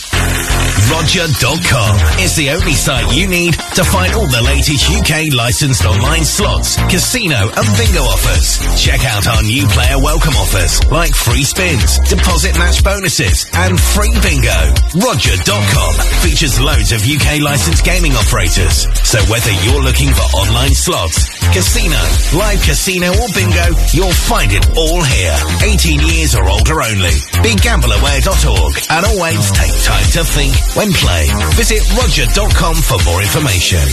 Roger.com 0.90 2.20
is 2.20 2.36
the 2.36 2.50
only 2.52 2.74
site 2.74 3.14
you 3.14 3.28
need 3.28 3.54
to 3.76 3.84
find 3.84 4.14
all 4.14 4.26
the 4.26 4.42
latest 4.42 4.90
UK 4.90 5.30
licensed 5.36 5.86
online 5.86 6.26
slots, 6.26 6.76
casino 6.90 7.38
and 7.38 7.68
bingo 7.78 8.02
offers. 8.02 8.58
Check 8.80 9.04
out 9.06 9.28
our 9.28 9.44
new 9.44 9.68
player 9.68 10.00
welcome 10.00 10.34
offers 10.34 10.82
like 10.90 11.14
free 11.14 11.44
spins, 11.44 12.00
deposit 12.10 12.58
match 12.58 12.84
bonuses 12.84 13.46
and 13.54 13.80
free 13.80 14.16
bingo. 14.26 14.58
Roger.com 14.98 15.94
features 16.24 16.60
loads 16.60 16.92
of 16.92 17.06
UK 17.06 17.42
licensed 17.42 17.84
gaming 17.86 18.14
operators. 18.14 18.88
So 19.04 19.20
whether 19.30 19.52
you're 19.68 19.84
looking 19.84 20.10
for 20.10 20.26
online 20.34 20.74
slots, 20.74 21.30
casino, 21.52 21.99
live 22.38 22.62
casino 22.64 23.12
or 23.12 23.28
bingo, 23.36 23.76
you'll 23.93 24.12
find 24.12 24.52
it 24.52 24.66
all 24.78 25.04
here. 25.04 25.36
18 25.64 25.99
years 25.99 26.36
or 26.36 26.47
older 26.49 26.82
only. 26.82 27.12
BeGambleAware.org 27.43 28.74
and 28.89 29.06
always 29.06 29.52
take 29.52 29.76
time 29.84 30.08
to 30.16 30.24
think 30.24 30.56
when 30.76 30.91
playing. 30.93 31.36
Visit 31.56 31.84
roger.com 31.97 32.76
for 32.76 33.04
more 33.04 33.22
information. 33.22 33.84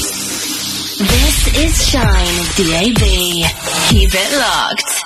This 0.99 1.47
is 1.55 1.89
Shine 1.91 2.45
DAB. 2.57 3.03
Keep 3.91 4.11
it 4.15 4.31
locked. 4.39 4.99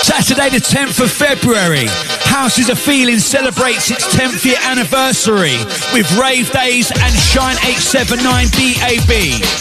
Saturday 0.00 0.48
the 0.48 0.64
10th 0.64 0.96
of 1.04 1.12
February, 1.12 1.84
Houses 2.24 2.72
of 2.72 2.80
Feeling 2.80 3.20
celebrates 3.20 3.92
its 3.92 4.08
10th 4.08 4.48
year 4.48 4.56
anniversary 4.64 5.60
with 5.92 6.08
Rave 6.16 6.48
Days 6.56 6.88
and 6.88 7.12
Shine 7.12 7.60
879 7.68 8.48
DAB. 8.56 9.12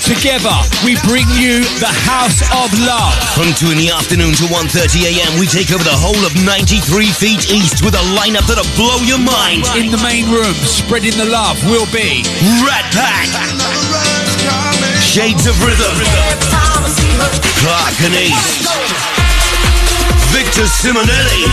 Together, 0.08 0.56
we 0.88 0.96
bring 1.04 1.28
you 1.36 1.60
the 1.84 1.92
House 2.08 2.40
of 2.56 2.72
Love. 2.88 3.12
From 3.36 3.52
2 3.52 3.76
in 3.76 3.84
the 3.84 3.92
afternoon 3.92 4.32
to 4.40 4.48
1.30am, 4.48 5.36
we 5.44 5.46
take 5.46 5.76
over 5.76 5.84
the 5.84 6.00
whole 6.00 6.24
of 6.24 6.32
93 6.48 6.88
feet 7.12 7.52
east 7.52 7.84
with 7.84 8.00
a 8.00 8.06
lineup 8.16 8.48
that'll 8.48 8.64
blow 8.80 9.04
your 9.04 9.20
mind. 9.20 9.68
In 9.76 9.92
the 9.92 10.00
main 10.00 10.32
room, 10.32 10.56
spreading 10.64 11.20
the 11.20 11.28
love 11.28 11.60
will 11.68 11.88
be 11.92 12.24
Rat 12.64 12.88
Pack, 12.96 13.28
Shades 15.04 15.52
of 15.52 15.60
Rhythm, 15.60 16.00
Clark 17.60 17.96
and 18.08 18.16
East, 18.16 19.19
Victor 20.32 20.66
Simonelli, 20.66 21.44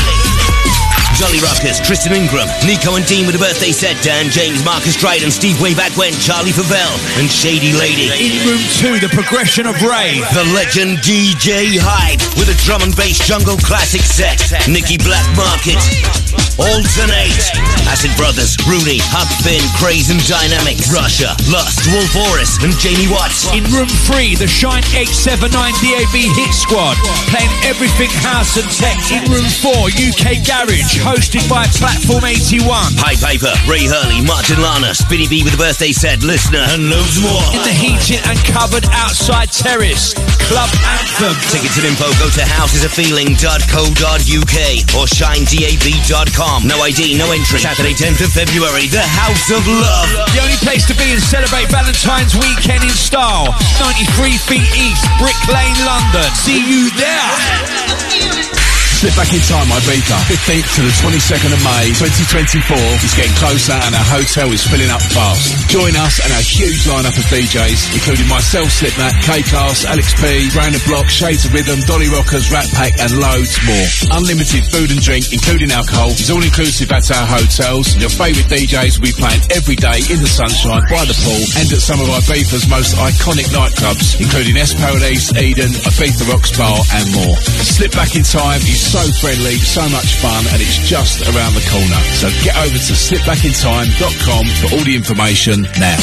Dolly 1.18 1.40
Rockers, 1.40 1.80
Tristan 1.80 2.12
Ingram, 2.12 2.46
Nico 2.66 2.96
and 2.96 3.06
Dean 3.06 3.26
with 3.26 3.34
a 3.34 3.38
birthday 3.38 3.72
set, 3.72 3.96
Dan 4.02 4.30
James, 4.30 4.64
Marcus 4.64 4.96
Dryden, 4.96 5.30
Steve 5.30 5.60
Way 5.60 5.74
Back 5.74 5.96
When, 5.96 6.12
Charlie 6.20 6.52
Favell, 6.52 6.92
and 7.18 7.30
Shady 7.30 7.72
Lady. 7.72 8.12
in 8.12 8.46
room 8.46 8.60
two, 8.76 9.00
the 9.00 9.08
progression 9.12 9.66
of 9.66 9.80
rave. 9.82 10.24
The 10.34 10.44
legend 10.54 10.98
DJ 10.98 11.78
Hype 11.80 12.20
with 12.36 12.48
a 12.48 12.56
drum 12.64 12.82
and 12.82 12.94
bass 12.94 13.18
jungle 13.26 13.56
classic 13.56 14.02
set. 14.02 14.38
Nicky 14.68 14.98
Black 14.98 15.24
Market. 15.36 16.45
Altern-8. 16.56 17.52
Acid 17.92 18.16
Brothers, 18.16 18.56
Rooney, 18.64 18.96
Huck 19.12 19.28
Finn, 19.44 19.60
Craze 19.76 20.08
and 20.08 20.16
Dynamics. 20.24 20.88
Russia, 20.88 21.36
Lust, 21.52 21.84
Wolf 21.92 22.16
Oris, 22.32 22.56
and 22.64 22.72
Jamie 22.80 23.12
Watts. 23.12 23.44
In 23.52 23.60
room 23.68 23.92
three, 24.08 24.32
the 24.34 24.48
Shine 24.48 24.80
879 24.96 25.52
DAB 25.52 26.16
Hit 26.32 26.56
Squad, 26.56 26.96
playing 27.28 27.52
everything 27.68 28.08
house 28.24 28.56
and 28.56 28.64
tech. 28.72 28.96
In 29.12 29.28
room 29.28 29.44
four, 29.60 29.92
UK 29.92 30.40
Garage, 30.48 30.96
hosted 31.04 31.44
by 31.44 31.68
Platform 31.76 32.24
81. 32.24 32.64
High 32.96 33.20
Paper, 33.20 33.52
Ray 33.68 33.84
Hurley, 33.84 34.24
Martin 34.24 34.56
Lana, 34.64 34.96
Spinny 34.96 35.28
B 35.28 35.44
with 35.44 35.52
a 35.52 35.60
birthday 35.60 35.92
set, 35.92 36.24
Listener, 36.24 36.64
and 36.72 36.88
loads 36.88 37.20
more. 37.20 37.44
In 37.52 37.60
the 37.68 37.76
heated 37.76 38.24
and 38.24 38.40
covered 38.48 38.88
outside 38.96 39.52
terrace, 39.52 40.16
Club 40.48 40.72
Anthem. 40.88 41.36
Tickets 41.52 41.76
and 41.76 41.92
info 41.92 42.08
go 42.16 42.32
to 42.32 42.40
housesofeeling.co.uk 42.48 44.56
or 44.96 45.04
shinedab.com. 45.04 46.45
No 46.64 46.80
ID, 46.82 47.18
no 47.18 47.30
entry. 47.32 47.58
Saturday, 47.58 47.92
10th 47.92 48.24
of 48.24 48.32
February, 48.32 48.86
the 48.86 49.02
House 49.02 49.50
of 49.50 49.66
Love. 49.66 50.08
The 50.32 50.40
only 50.42 50.56
place 50.62 50.86
to 50.86 50.94
be 50.94 51.12
and 51.12 51.20
celebrate 51.20 51.70
Valentine's 51.70 52.34
weekend 52.34 52.82
in 52.82 52.90
style. 52.90 53.54
93 53.78 54.38
feet 54.38 54.70
east, 54.74 55.04
Brick 55.18 55.36
Lane, 55.48 55.76
London. 55.84 56.30
See 56.34 56.62
you 56.62 56.90
there. 56.96 58.75
Slip 58.96 59.12
back 59.12 59.28
in 59.28 59.44
time, 59.44 59.68
Ibiza. 59.68 60.16
15th 60.24 60.68
to 60.72 60.80
the 60.80 60.94
22nd 61.04 61.52
of 61.52 61.60
May, 61.60 61.92
2024. 62.00 62.80
It's 63.04 63.12
getting 63.12 63.36
closer 63.36 63.76
and 63.76 63.92
our 63.92 64.08
hotel 64.08 64.48
is 64.56 64.64
filling 64.64 64.88
up 64.88 65.04
fast. 65.12 65.68
Join 65.68 65.92
us 66.00 66.16
and 66.24 66.32
our 66.32 66.40
huge 66.40 66.88
lineup 66.88 67.12
of 67.12 67.28
DJs, 67.28 67.92
including 67.92 68.24
myself, 68.24 68.72
Slipmatt, 68.72 69.12
K-Klass, 69.20 69.84
Alex 69.84 70.16
P, 70.16 70.48
Brandon 70.56 70.80
Block, 70.88 71.12
Shades 71.12 71.44
of 71.44 71.52
Rhythm, 71.52 71.76
Dolly 71.84 72.08
Rockers, 72.08 72.48
Rat 72.48 72.64
Pack, 72.72 72.96
and 72.96 73.12
loads 73.20 73.52
more. 73.68 74.16
Unlimited 74.16 74.64
food 74.72 74.88
and 74.88 75.04
drink, 75.04 75.28
including 75.28 75.76
alcohol, 75.76 76.16
is 76.16 76.32
all 76.32 76.40
inclusive 76.40 76.88
at 76.88 77.04
our 77.12 77.28
hotels. 77.28 77.92
Your 78.00 78.08
favourite 78.08 78.48
DJs 78.48 78.96
will 78.96 79.12
be 79.12 79.16
playing 79.20 79.44
every 79.52 79.76
day 79.76 80.00
in 80.08 80.24
the 80.24 80.30
sunshine, 80.30 80.88
by 80.88 81.04
the 81.04 81.12
pool, 81.20 81.44
and 81.60 81.68
at 81.68 81.84
some 81.84 82.00
of 82.00 82.08
Ibiza's 82.08 82.64
most 82.72 82.96
iconic 82.96 83.52
nightclubs, 83.52 84.16
including 84.24 84.56
Es 84.56 84.72
Paradis, 84.72 85.36
Eden, 85.36 85.68
Ibiza 85.84 86.24
Rocks 86.32 86.56
Bar, 86.56 86.80
and 86.96 87.04
more. 87.12 87.36
Slip 87.60 87.92
back 87.92 88.16
in 88.16 88.24
time, 88.24 88.64
So 88.86 89.02
friendly, 89.18 89.58
so 89.58 89.82
much 89.90 90.14
fun, 90.22 90.46
and 90.54 90.62
it's 90.62 90.78
just 90.86 91.18
around 91.26 91.58
the 91.58 91.66
corner. 91.66 92.00
So 92.22 92.30
get 92.46 92.54
over 92.54 92.78
to 92.78 92.92
slipbackintime.com 92.94 94.44
for 94.62 94.68
all 94.78 94.84
the 94.86 94.94
information 94.94 95.66
now. 95.82 95.98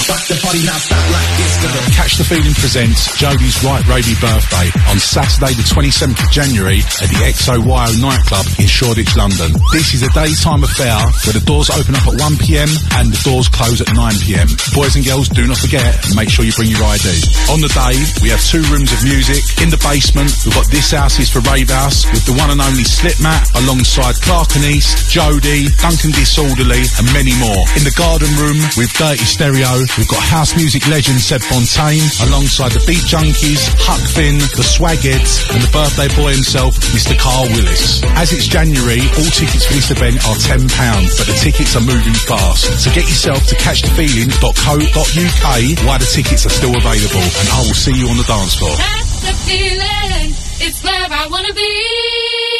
Catch 1.95 2.19
the 2.19 2.27
Feeling 2.27 2.53
presents 2.59 3.07
Jodie's 3.15 3.55
Right 3.63 3.81
Ravey 3.87 4.19
birthday 4.19 4.67
on 4.91 4.99
Saturday 4.99 5.55
the 5.55 5.63
27th 5.63 6.19
of 6.19 6.29
January 6.29 6.83
at 6.83 7.07
the 7.07 7.23
XOYO 7.31 8.03
nightclub 8.03 8.45
in 8.59 8.67
Shoreditch, 8.67 9.15
London. 9.15 9.55
This 9.71 9.95
is 9.95 10.03
a 10.03 10.11
daytime 10.11 10.67
affair 10.67 10.99
where 11.23 11.39
the 11.39 11.43
doors 11.47 11.71
open 11.71 11.95
up 11.95 12.03
at 12.03 12.19
1pm 12.19 12.67
and 12.99 13.15
the 13.15 13.21
doors 13.23 13.47
close 13.47 13.79
at 13.79 13.87
9pm. 13.95 14.51
Boys 14.75 14.99
and 14.99 15.07
girls, 15.07 15.31
do 15.31 15.47
not 15.47 15.57
forget, 15.57 15.95
make 16.19 16.27
sure 16.27 16.43
you 16.43 16.51
bring 16.59 16.67
your 16.69 16.83
ID. 16.83 17.07
On 17.47 17.63
the 17.63 17.71
day, 17.71 17.95
we 18.19 18.27
have 18.27 18.43
two 18.43 18.61
rooms 18.75 18.91
of 18.91 18.99
music. 19.07 19.39
In 19.63 19.71
the 19.71 19.79
basement, 19.79 20.35
we've 20.43 20.53
got 20.53 20.67
This 20.67 20.91
House 20.91 21.15
is 21.17 21.31
for 21.31 21.39
Rave 21.47 21.71
House 21.71 22.03
with 22.11 22.27
the 22.27 22.35
one 22.35 22.51
and 22.51 22.59
only 22.59 22.72
Slipmatt 22.81 23.45
alongside 23.53 24.17
Clark 24.25 24.57
and 24.57 24.65
East, 24.65 25.05
Jody, 25.13 25.69
Duncan 25.77 26.09
Disorderly 26.09 26.81
and 26.97 27.05
many 27.13 27.37
more. 27.37 27.61
In 27.77 27.85
the 27.85 27.93
garden 27.93 28.33
room 28.41 28.57
with 28.73 28.89
Dirty 28.97 29.21
Stereo, 29.21 29.85
we've 30.01 30.09
got 30.09 30.25
house 30.25 30.57
music 30.57 30.89
legend 30.89 31.21
Seb 31.21 31.45
Fontaine 31.45 32.01
alongside 32.25 32.73
the 32.73 32.81
Beat 32.89 33.05
Junkies, 33.05 33.69
Huck 33.85 34.01
Finn, 34.01 34.41
the 34.57 34.65
Swagheads 34.65 35.53
and 35.53 35.61
the 35.61 35.69
birthday 35.69 36.09
boy 36.17 36.33
himself, 36.33 36.73
Mr. 36.89 37.13
Carl 37.13 37.45
Willis. 37.53 38.01
As 38.17 38.33
it's 38.33 38.49
January, 38.49 39.05
all 39.21 39.29
tickets 39.29 39.69
for 39.69 39.77
this 39.77 39.93
event 39.93 40.17
are 40.25 40.33
£10, 40.41 40.65
but 40.73 41.29
the 41.29 41.37
tickets 41.37 41.77
are 41.77 41.85
moving 41.85 42.17
fast. 42.25 42.81
So 42.81 42.89
get 42.89 43.05
yourself 43.05 43.45
to 43.53 43.55
catchthefeeling.co.uk 43.61 45.45
while 45.85 46.01
the 46.01 46.09
tickets 46.09 46.49
are 46.49 46.55
still 46.55 46.73
available 46.73 47.21
and 47.21 47.47
I 47.53 47.61
will 47.61 47.77
see 47.77 47.93
you 47.93 48.09
on 48.09 48.17
the 48.17 48.25
dance 48.25 48.57
floor. 48.57 48.73
That's 48.73 49.21
the 49.21 49.35
feeling. 49.45 50.33
It's 50.65 50.81
where 50.81 51.11
I 51.11 51.27
wanna 51.27 51.53
be. 51.53 52.52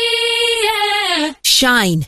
Shine 1.44 2.08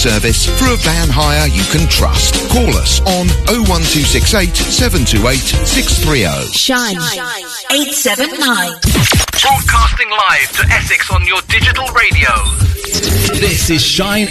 service 0.00 0.46
for 0.58 0.64
a 0.72 0.76
van 0.80 1.10
hire 1.12 1.46
you 1.52 1.62
can 1.68 1.86
trust. 1.90 2.32
Call 2.48 2.72
us 2.80 3.00
on 3.04 3.28
01268 3.52 4.56
728 4.56 5.36
630. 5.68 6.56
Shine 6.56 6.96
879. 7.68 8.80
Broadcasting 9.44 10.08
live 10.08 10.48
to 10.56 10.64
Essex 10.72 11.12
on 11.12 11.26
your 11.26 11.44
digital 11.52 11.84
radio. 11.92 12.32
This 13.44 13.68
is 13.68 13.84
Shine 13.84 14.28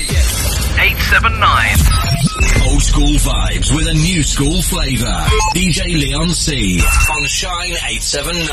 879. 0.80 2.72
Old 2.72 2.82
school 2.82 3.16
vibes 3.20 3.76
with 3.76 3.88
a 3.88 3.94
new 3.94 4.24
school 4.24 4.62
flavour. 4.62 5.26
DJ 5.54 6.00
Leon 6.00 6.30
C 6.30 6.80
on 6.80 7.26
Shine 7.28 7.72
879. 7.72 8.48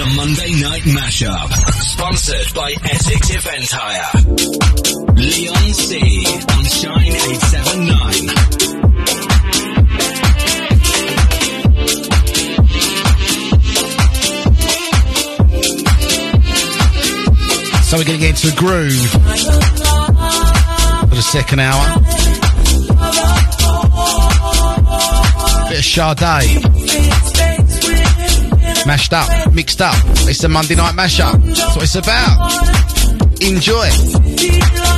The 0.00 0.06
Monday 0.16 0.52
night 0.62 0.82
mashup. 0.84 1.52
Sponsored 1.82 2.54
by 2.54 2.74
Essex 2.84 3.30
Event 3.36 3.68
Hire. 3.70 4.10
Leon 5.14 5.74
C 5.74 6.00
on 6.56 6.64
Shine 6.64 7.12
879. 7.12 8.60
So 17.90 17.98
we're 17.98 18.04
going 18.04 18.20
to 18.20 18.24
get 18.24 18.30
into 18.36 18.54
the 18.54 18.56
groove 18.56 19.10
for 19.10 19.36
the 21.20 21.24
second 21.24 21.60
hour. 21.60 21.84
Bit 25.68 25.78
of 25.78 25.84
Sade. 25.84 26.64
Mashed 28.86 29.12
up, 29.12 29.52
mixed 29.52 29.82
up. 29.82 29.96
It's 30.28 30.42
a 30.44 30.48
Monday 30.48 30.76
night 30.76 30.94
mashup. 30.94 31.42
That's 31.44 31.76
what 31.76 31.84
it's 31.84 31.94
about. 31.96 32.52
Enjoy. 33.42 34.89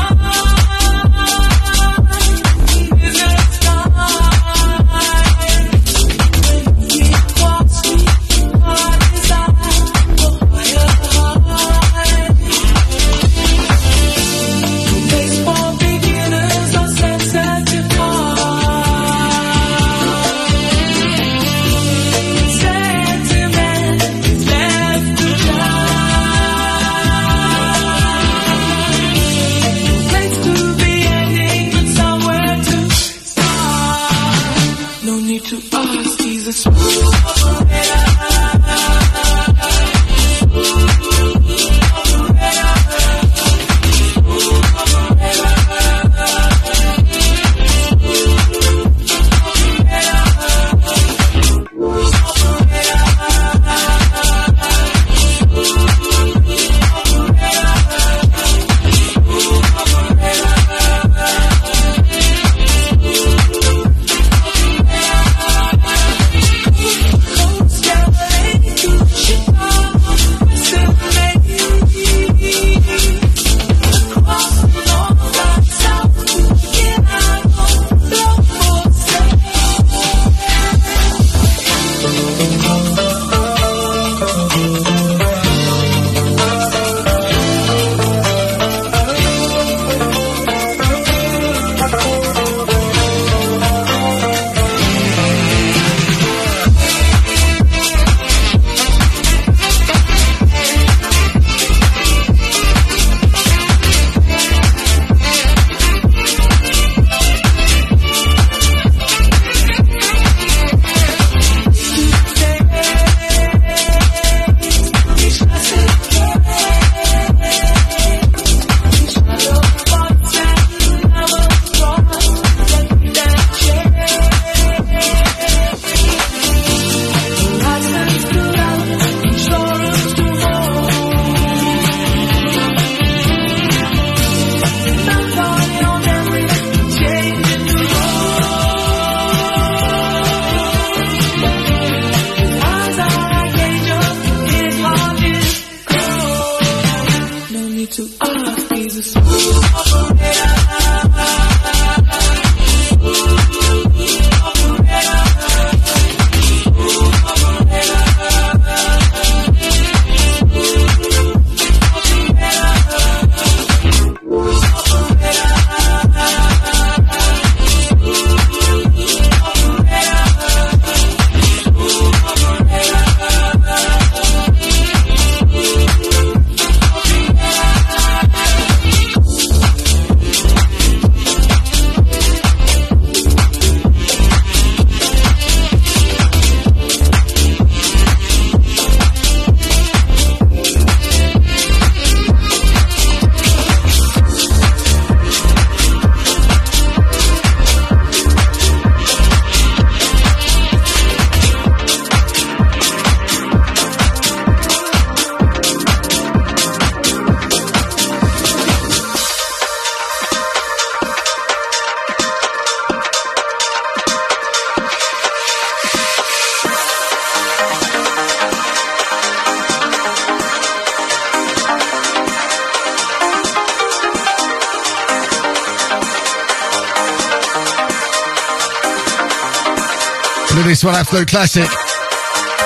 One, 230.85 230.97
absolute 230.97 231.29
classic. 231.29 231.69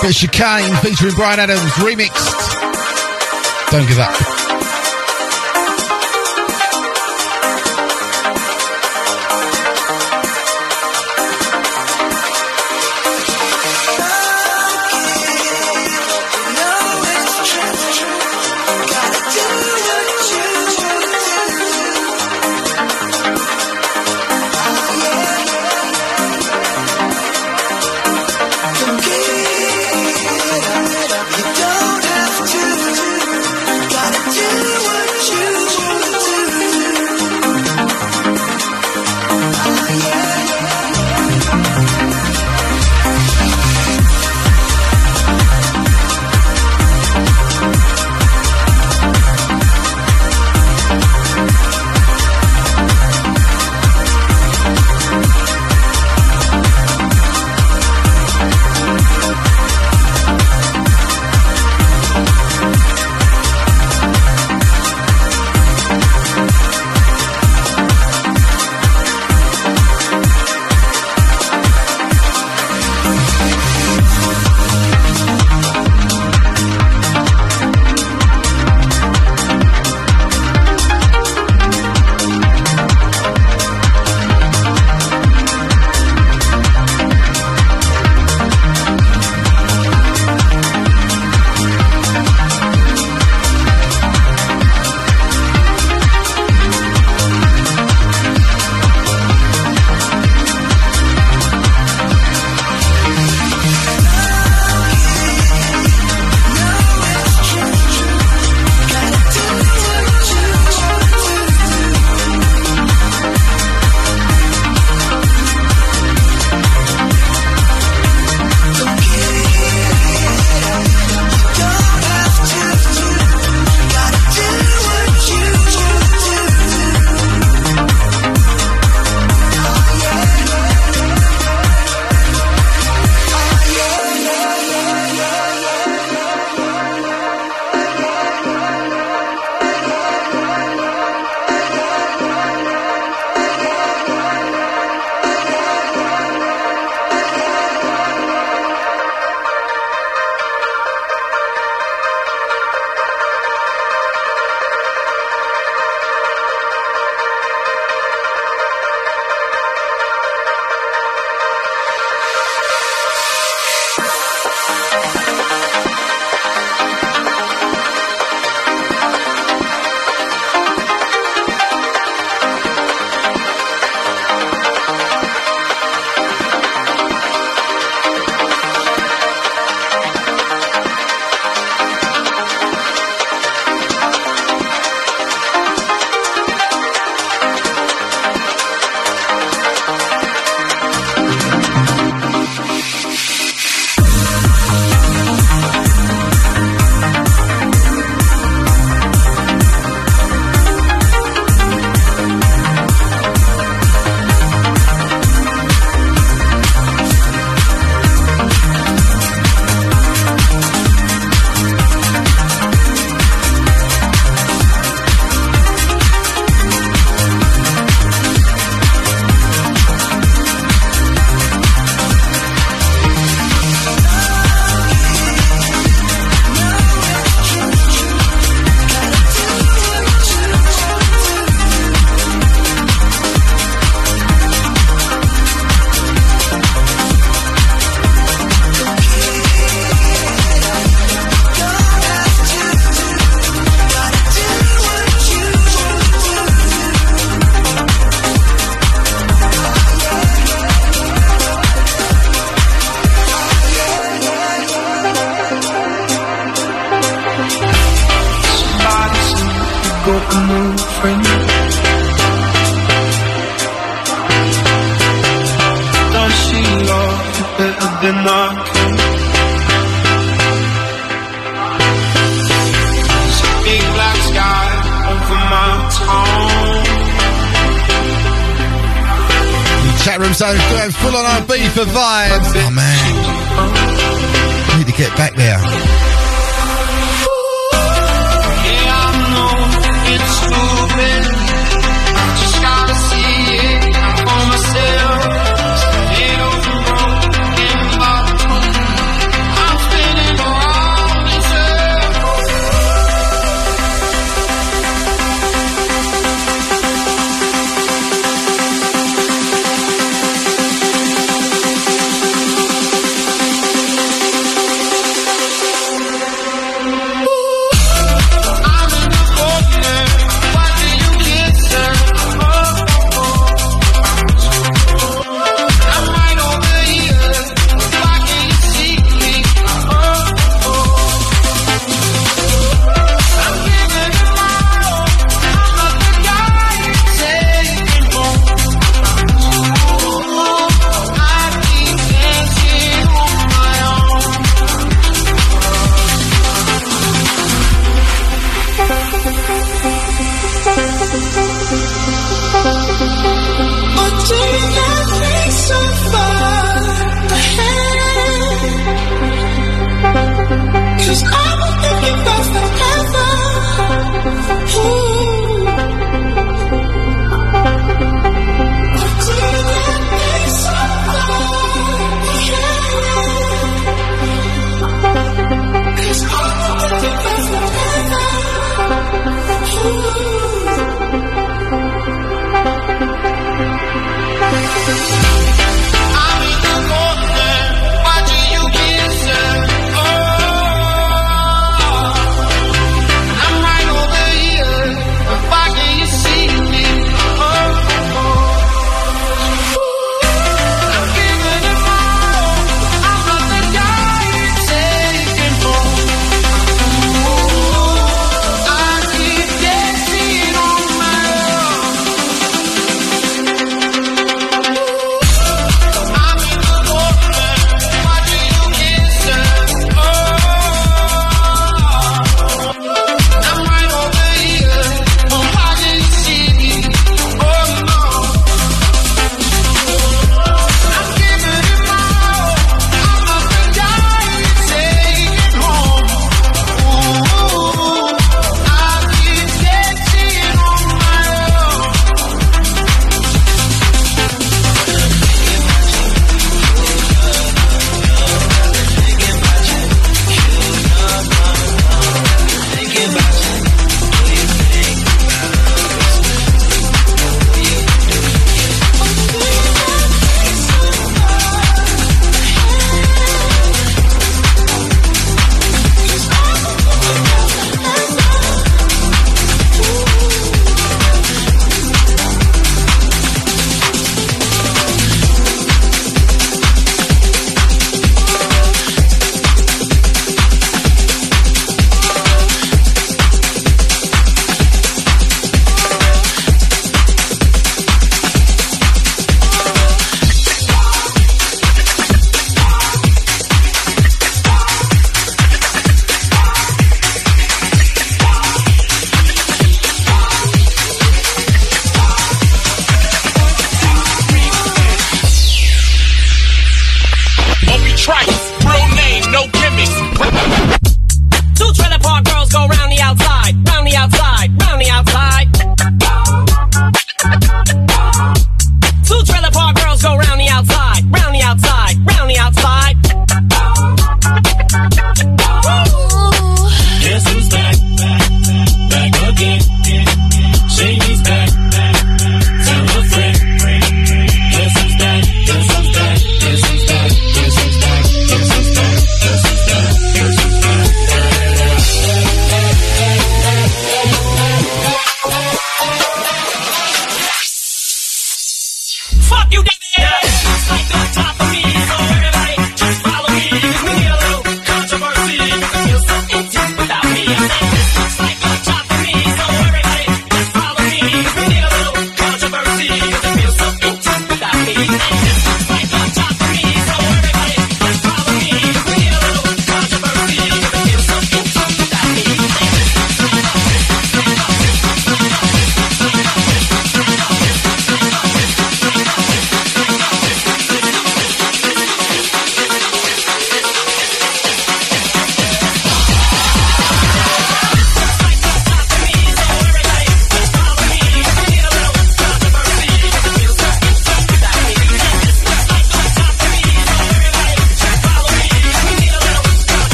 Bit 0.00 0.10
of 0.10 0.16
chicane 0.16 0.74
featuring 0.76 1.14
Bryan 1.16 1.40
Adams, 1.40 1.60
remixed. 1.72 3.70
Don't 3.70 3.86
give 3.86 3.98
up. 3.98 4.45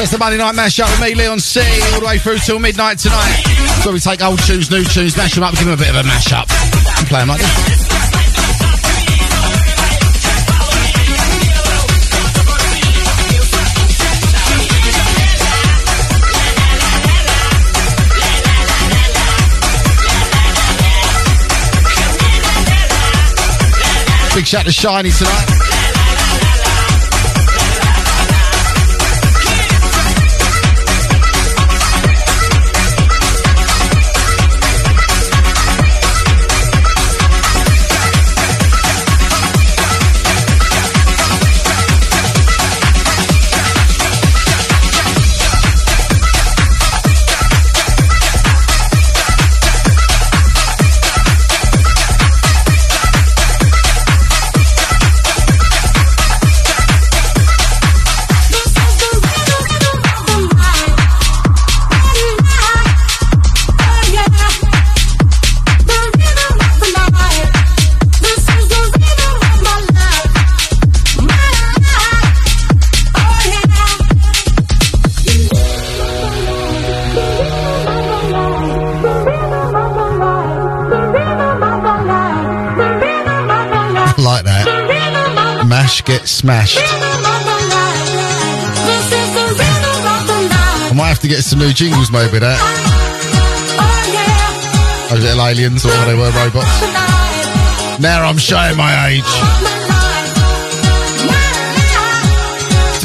It's 0.00 0.10
the 0.10 0.16
Monday 0.16 0.38
night 0.38 0.54
mash 0.54 0.80
up 0.80 0.88
with 0.88 1.02
me, 1.02 1.14
Leon 1.14 1.40
C, 1.40 1.60
all 1.60 2.00
the 2.00 2.06
way 2.06 2.16
through 2.16 2.38
till 2.38 2.58
midnight 2.58 2.98
tonight. 2.98 3.42
So 3.84 3.92
we 3.92 4.00
take 4.00 4.22
old 4.22 4.38
tunes, 4.38 4.70
new 4.70 4.82
tunes, 4.82 5.14
mash 5.14 5.34
them 5.34 5.44
up, 5.44 5.52
give 5.52 5.66
them 5.66 5.74
a 5.74 5.76
bit 5.76 5.90
of 5.90 5.96
a 5.96 6.04
mash 6.04 6.32
up, 6.32 6.48
and 6.96 7.06
play 7.06 7.20
them 7.20 7.28
like 7.28 7.38
this. 7.38 7.88
Big 24.34 24.46
shout 24.46 24.64
to 24.64 24.72
Shiny 24.72 25.10
tonight. 25.10 25.69
Mash 86.08 86.28
smashed. 86.28 86.78
I 90.82 90.92
might 90.94 91.08
have 91.08 91.18
to 91.20 91.28
get 91.28 91.42
some 91.42 91.58
new 91.58 91.72
jingles 91.72 92.10
made 92.10 92.32
with 92.32 92.40
that. 92.40 92.58
Those 95.10 95.22
little 95.22 95.46
aliens, 95.46 95.84
or 95.84 95.88
whatever 95.88 96.10
they 96.10 96.16
were, 96.16 96.30
robots. 96.30 96.80
Now 98.00 98.24
I'm 98.24 98.38
showing 98.38 98.76
my 98.76 99.08
age. 99.08 99.22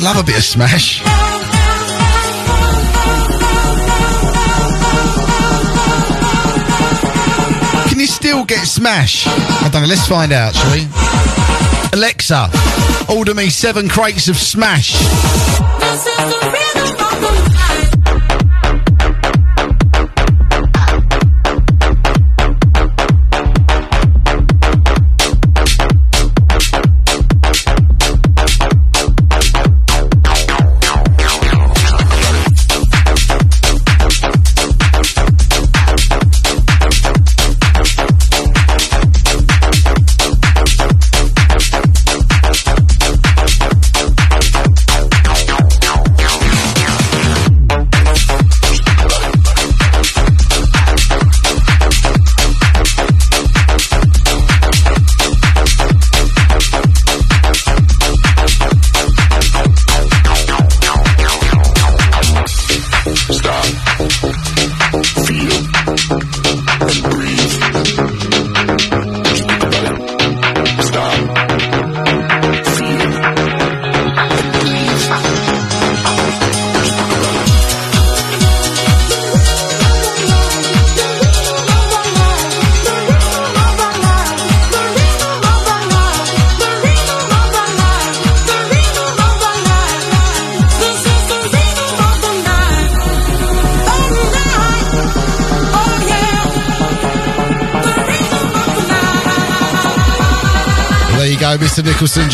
Love 0.01 0.17
a 0.17 0.23
bit 0.23 0.37
of 0.37 0.43
smash. 0.43 1.01
Can 7.89 7.99
you 7.99 8.07
still 8.07 8.45
get 8.45 8.65
smash? 8.67 9.27
I 9.27 9.69
don't 9.71 9.81
know. 9.81 9.87
Let's 9.87 10.07
find 10.07 10.31
out, 10.31 10.55
shall 10.55 10.71
we? 10.71 11.34
Alexa, 11.95 12.49
order 13.07 13.33
me 13.33 13.49
seven 13.49 13.87
crates 13.87 14.27
of 14.27 14.35
smash. 14.35 14.95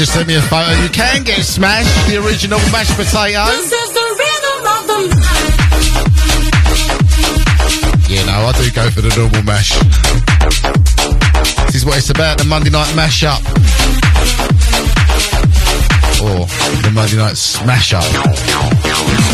Just 0.02 0.14
sent 0.14 0.28
me 0.28 0.34
a 0.34 0.42
photo. 0.42 0.72
You 0.82 0.90
can 0.90 1.24
get 1.24 1.46
smashed, 1.46 2.10
the 2.10 2.18
original 2.26 2.58
mashed 2.72 2.96
potato. 2.96 3.46
You 8.10 8.26
know, 8.26 8.48
I 8.48 8.52
do 8.58 8.72
go 8.72 8.90
for 8.90 9.02
the 9.02 9.14
normal 9.16 9.44
mash. 9.44 9.78
This 11.68 11.76
is 11.76 11.86
what 11.86 12.00
it's 12.00 12.10
about, 12.10 12.40
the 12.40 12.46
Monday 12.46 12.72
night 12.72 12.92
mash 12.96 13.24
up. 13.24 13.44
Or 16.18 16.48
the 16.82 16.92
Monday 16.96 17.18
night 17.18 17.38
smash 17.38 17.94
up. 17.94 19.31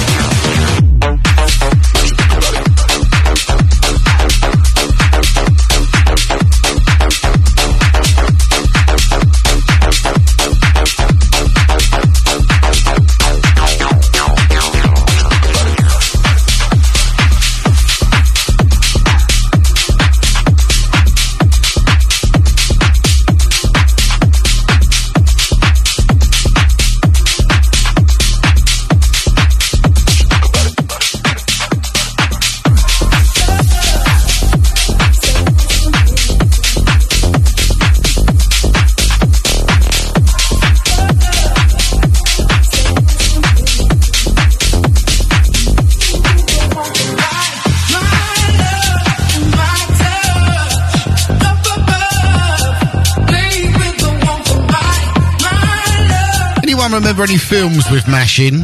remember 57.17 57.33
any 57.33 57.39
films 57.39 57.89
with 57.89 58.07
MASH 58.07 58.39
in. 58.39 58.59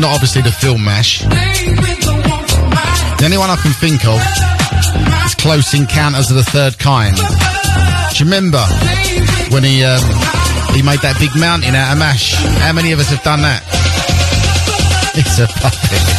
Not 0.00 0.10
obviously 0.10 0.42
the 0.42 0.50
film 0.50 0.84
MASH. 0.84 1.20
The 1.20 3.22
only 3.24 3.38
one 3.38 3.48
I 3.48 3.54
can 3.62 3.72
think 3.72 4.04
of 4.06 4.18
is 5.24 5.36
Close 5.36 5.72
Encounters 5.72 6.30
of 6.30 6.36
the 6.36 6.42
Third 6.42 6.80
Kind. 6.80 7.14
Do 7.14 7.22
you 8.18 8.24
remember 8.24 8.58
when 9.54 9.62
he 9.62 9.84
um, 9.84 10.02
he 10.74 10.82
made 10.82 10.98
that 11.06 11.14
big 11.20 11.30
mountain 11.38 11.76
out 11.76 11.92
of 11.92 11.98
MASH? 11.98 12.34
How 12.58 12.72
many 12.72 12.90
of 12.90 12.98
us 12.98 13.10
have 13.10 13.22
done 13.22 13.42
that? 13.42 13.62
It's 15.12 15.40
a 15.40 15.46
puppet. 15.46 16.09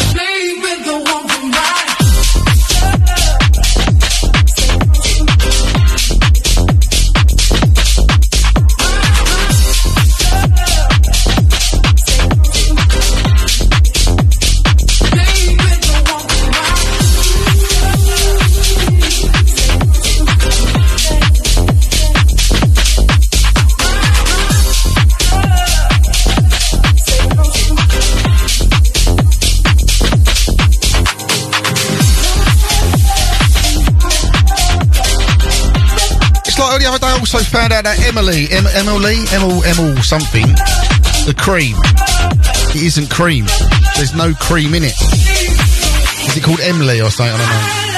also 37.34 37.46
found 37.50 37.72
out 37.72 37.86
that 37.86 37.98
Emily, 38.04 38.48
em- 38.52 38.68
Emily, 38.76 39.24
Emil, 39.32 39.64
Emil 39.64 40.04
something, 40.04 40.44
the 41.24 41.34
cream. 41.38 41.78
It 42.76 42.84
isn't 42.84 43.10
cream. 43.10 43.46
There's 43.96 44.14
no 44.14 44.34
cream 44.34 44.74
in 44.74 44.84
it. 44.84 45.00
Is 46.28 46.36
it 46.36 46.44
called 46.44 46.60
Emily 46.60 47.00
or 47.00 47.10
something? 47.10 47.34
I 47.34 47.38
don't 47.38 47.86
know. 47.86 47.91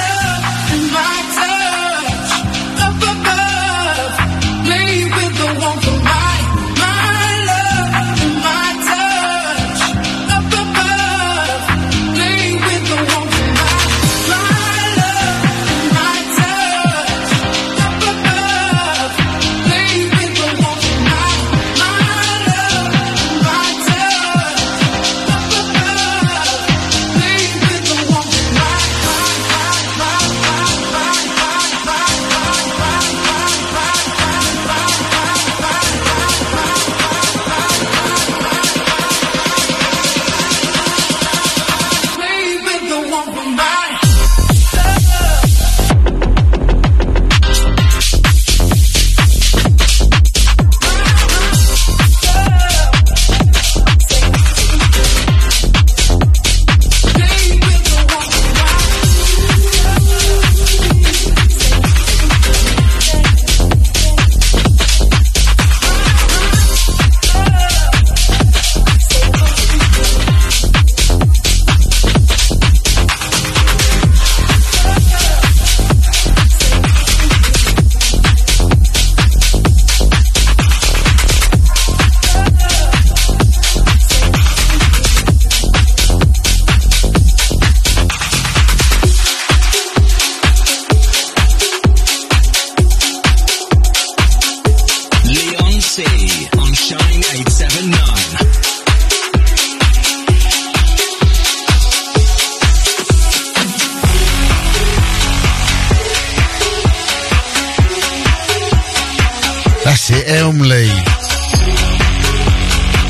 Elmlea. 110.34 110.90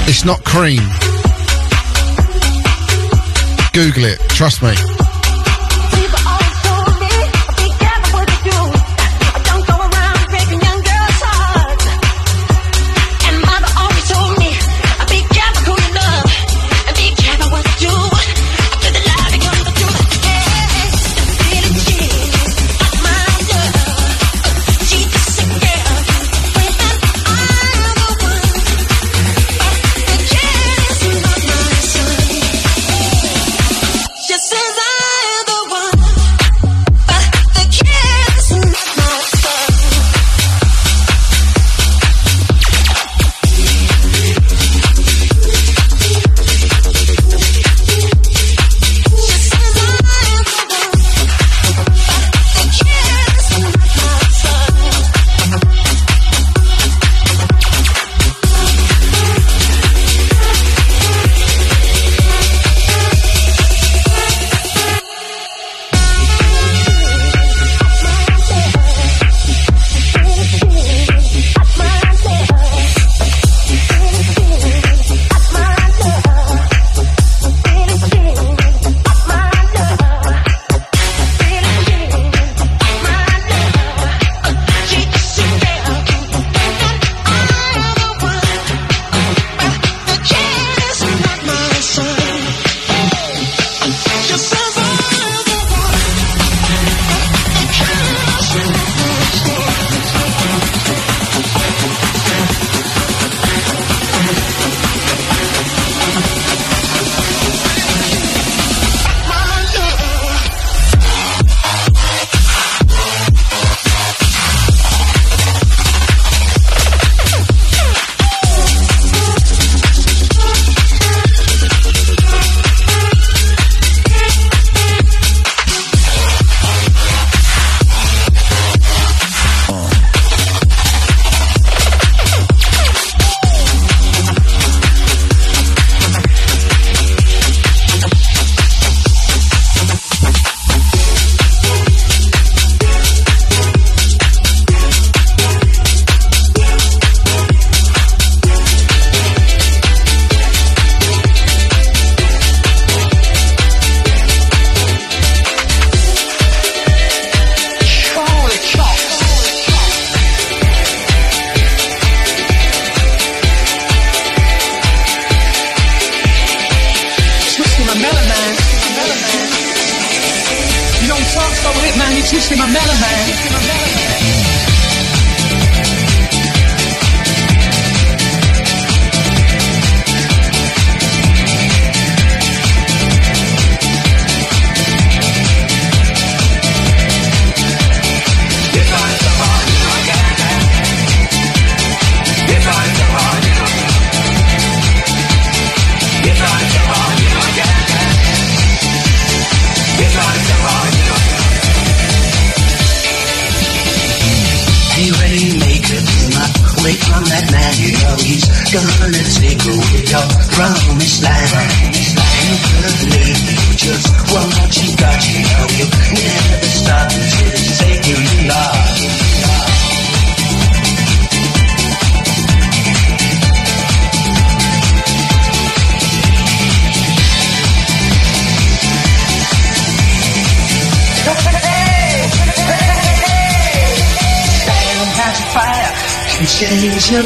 It's 0.06 0.26
not 0.26 0.44
cream. 0.44 0.82
Google 3.72 4.04
it, 4.04 4.20
trust 4.28 4.62
me. 4.62 4.93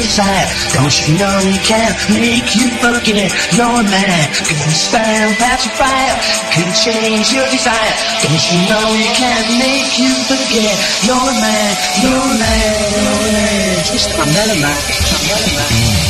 Change. 0.09 0.49
Don't 0.73 0.89
you 1.05 1.21
know 1.21 1.37
you 1.45 1.59
can 1.61 1.93
make 2.17 2.49
you 2.57 2.67
forget 2.81 3.29
you're 3.53 3.69
a 3.69 3.83
man? 3.85 4.25
Gonna 4.49 4.73
stand 4.73 5.37
past 5.37 5.69
the 5.69 5.71
fire, 5.77 6.17
can 6.49 6.69
change 6.73 7.29
your 7.31 7.45
desire. 7.53 7.93
Don't 8.25 8.43
you 8.49 8.59
know 8.69 8.85
you 8.97 9.09
can 9.13 9.45
make 9.61 9.93
you 10.01 10.11
forget 10.25 10.73
you're 11.05 11.15
a 11.15 11.33
man, 11.37 11.71
you're 12.01 12.17
a 12.17 12.39
man, 12.41 12.73
you're 12.97 13.21
a 13.21 13.31
man. 13.37 13.85
Twist 13.85 14.09
my 14.17 14.25
man, 14.25 14.33
melon 14.33 14.61
man. 14.61 16.08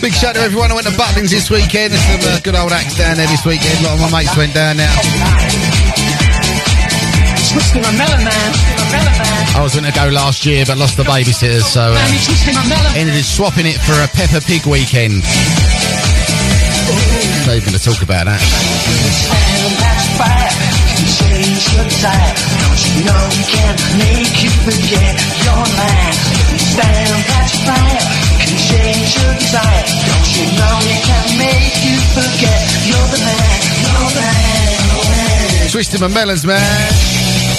Big 0.00 0.16
shout 0.16 0.32
out 0.32 0.40
to 0.40 0.44
everyone 0.48 0.72
who 0.72 0.76
went 0.80 0.88
to 0.88 0.96
Butlins 0.96 1.28
this 1.28 1.50
weekend. 1.52 1.92
There's 1.92 2.00
some 2.08 2.24
uh, 2.24 2.40
good 2.40 2.56
old 2.56 2.72
acts 2.72 2.96
down 2.96 3.20
there 3.20 3.28
this 3.28 3.44
weekend. 3.44 3.76
A 3.80 3.82
lot 3.84 4.00
of 4.00 4.00
my 4.08 4.24
mates 4.24 4.32
went 4.36 4.54
down 4.56 4.80
man. 4.80 4.88
I 9.52 9.60
was 9.62 9.76
going 9.76 9.84
to 9.84 9.92
go 9.92 10.08
last 10.08 10.46
year, 10.46 10.64
but 10.66 10.78
lost 10.78 10.96
the 10.96 11.04
babysitter, 11.04 11.60
so 11.60 11.92
uh, 11.92 12.96
ended 12.96 13.14
up 13.14 13.22
swapping 13.22 13.66
it 13.66 13.76
for 13.84 13.92
a 14.00 14.08
Peppa 14.08 14.40
Pig 14.40 14.64
weekend. 14.66 15.20
Not 17.44 17.56
even 17.56 17.68
going 17.68 17.78
to 17.78 17.84
talk 17.84 18.02
about 18.02 18.24
that. 18.26 18.40
Change 21.44 21.74
your 21.76 21.84
desire. 21.84 22.32
Don't 22.56 22.80
you 22.88 23.04
know 23.04 23.22
you 23.36 23.44
can 23.44 23.76
make 24.00 24.32
you 24.42 24.48
forget 24.64 25.12
your 25.44 25.64
man? 25.76 26.12
Stand 26.56 27.24
past 27.28 27.52
the 27.52 27.60
fire, 27.68 28.04
can 28.40 28.56
change 28.56 29.12
your 29.20 29.34
desire. 29.34 29.84
Don't 30.08 30.30
you 30.40 30.46
know 30.56 30.74
you 30.88 30.96
can 31.04 31.26
make 31.36 31.84
you 31.84 31.96
forget 32.16 32.60
you're 32.88 33.08
the 33.12 33.20
man, 33.20 33.60
you're 33.76 34.08
the 34.08 34.24
man, 34.24 34.72
you're 34.88 35.04
the 35.92 36.00
man. 36.00 36.14
Melons, 36.14 36.46
man. 36.46 37.53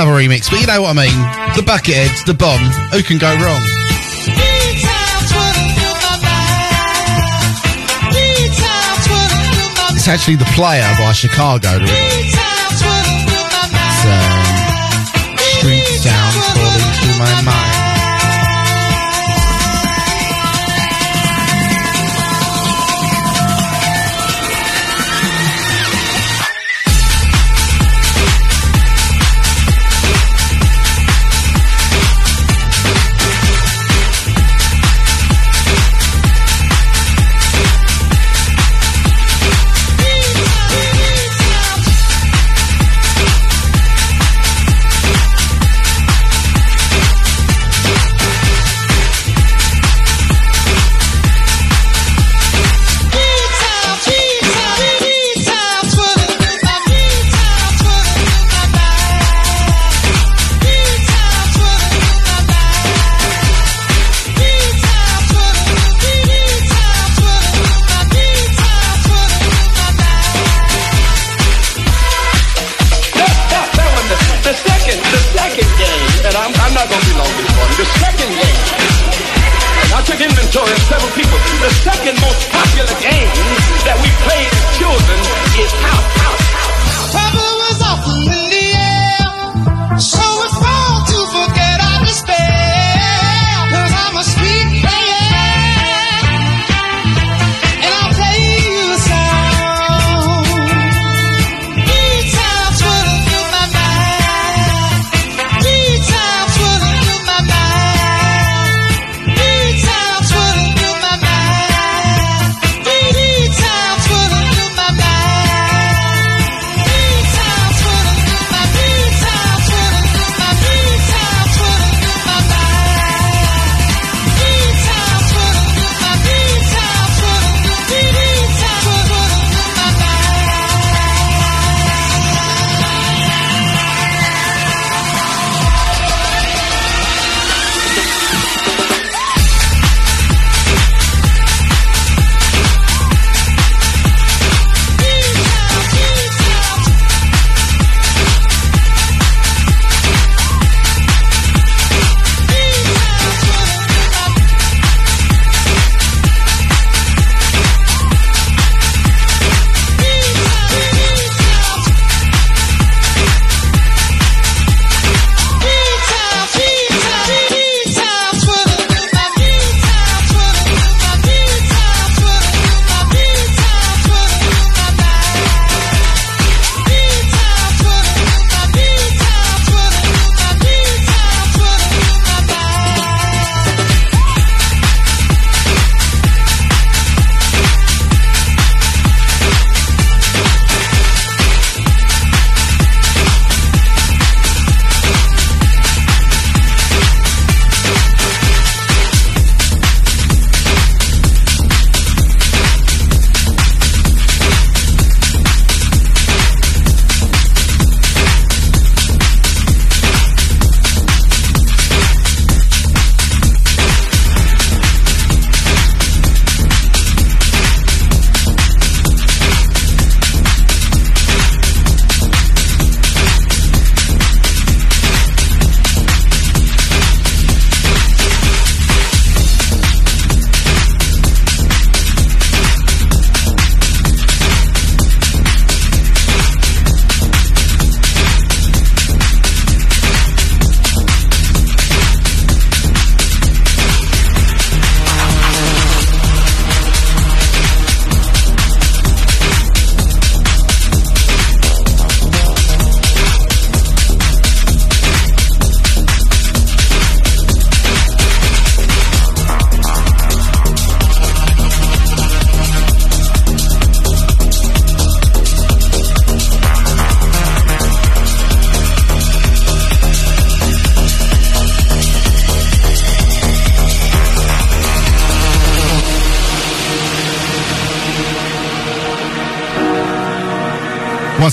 another 0.00 0.18
remix, 0.18 0.48
but 0.50 0.60
you 0.60 0.66
know 0.66 0.80
what 0.82 0.96
I 0.96 1.06
mean. 1.06 1.18
The 1.56 1.62
Bucketheads, 1.62 2.24
the 2.24 2.32
Bomb, 2.32 2.60
who 2.90 3.02
can 3.02 3.18
go 3.18 3.28
wrong? 3.28 3.60
It's 9.92 10.08
actually 10.08 10.36
The 10.36 10.50
Player 10.54 10.88
by 10.98 11.12
Chicago. 11.12 11.68
It's, 11.82 12.38
um, 14.06 14.46
street 15.58 15.84
sound 15.84 16.34
falling 16.34 16.92
through 16.96 17.18
my 17.18 17.42
mind. 17.44 17.69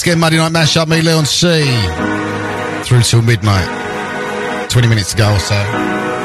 again, 0.07 0.21
Monday 0.21 0.37
night 0.37 0.53
mashup, 0.53 0.87
me, 0.87 1.01
Leon 1.01 1.25
C. 1.25 1.65
Through 2.85 3.01
till 3.01 3.21
midnight. 3.21 4.69
20 4.69 4.87
minutes 4.87 5.11
to 5.11 5.17
go 5.17 5.33
or 5.33 5.39
so. 5.39 6.16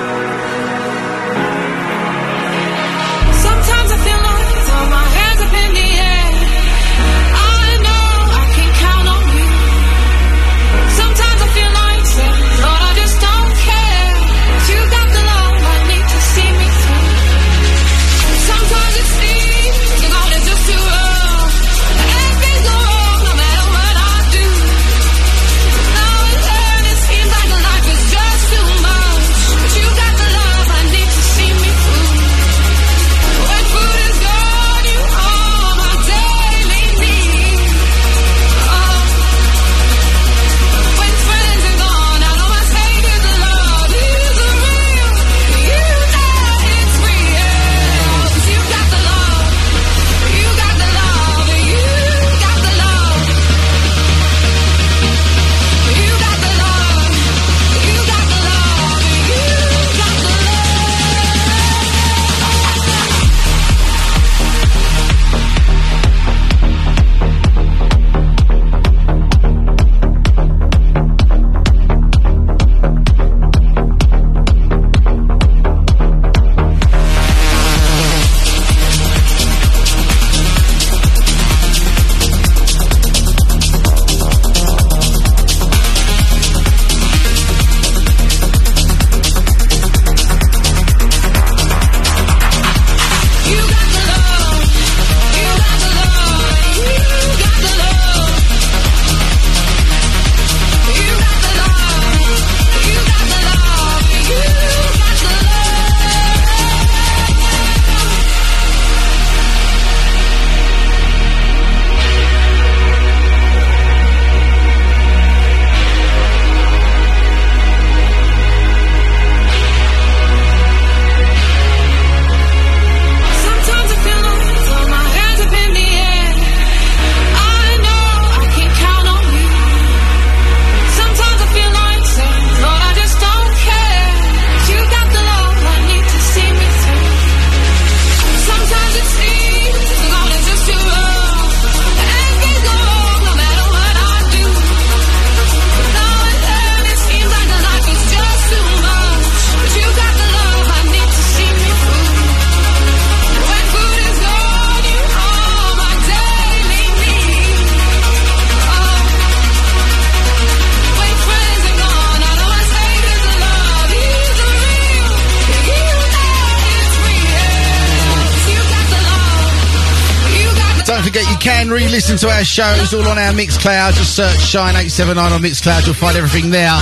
Re-listen 171.92 172.16
to 172.16 172.28
our 172.30 172.44
shows 172.44 172.94
all 172.94 173.06
on 173.06 173.18
our 173.18 173.32
Mixcloud. 173.32 173.92
Just 173.92 174.16
search 174.16 174.40
Shine 174.40 174.76
879 174.76 175.32
on 175.32 175.42
Mixcloud. 175.42 175.84
You'll 175.84 175.94
find 175.94 176.16
everything 176.16 176.48
there. 176.48 176.72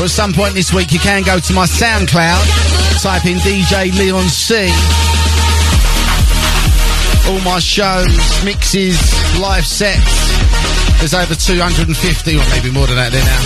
Or 0.00 0.04
at 0.04 0.10
some 0.10 0.32
point 0.32 0.54
this 0.54 0.72
week, 0.72 0.90
you 0.90 0.98
can 0.98 1.22
go 1.22 1.38
to 1.38 1.52
my 1.52 1.64
SoundCloud. 1.64 2.42
Type 3.02 3.24
in 3.26 3.38
DJ 3.38 3.96
Leon 3.96 4.26
C. 4.28 4.66
All 7.30 7.40
my 7.44 7.60
shows, 7.60 8.44
mixes, 8.44 8.98
live 9.38 9.64
sets. 9.64 10.00
There's 10.98 11.14
over 11.14 11.36
250, 11.36 12.34
or 12.34 12.42
maybe 12.50 12.70
more 12.72 12.86
than 12.88 12.96
that 12.96 13.12
there 13.12 13.22
now. 13.22 13.42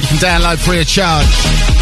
You 0.00 0.08
can 0.08 0.16
download 0.24 0.58
free 0.58 0.80
of 0.80 0.86
charge. 0.86 1.79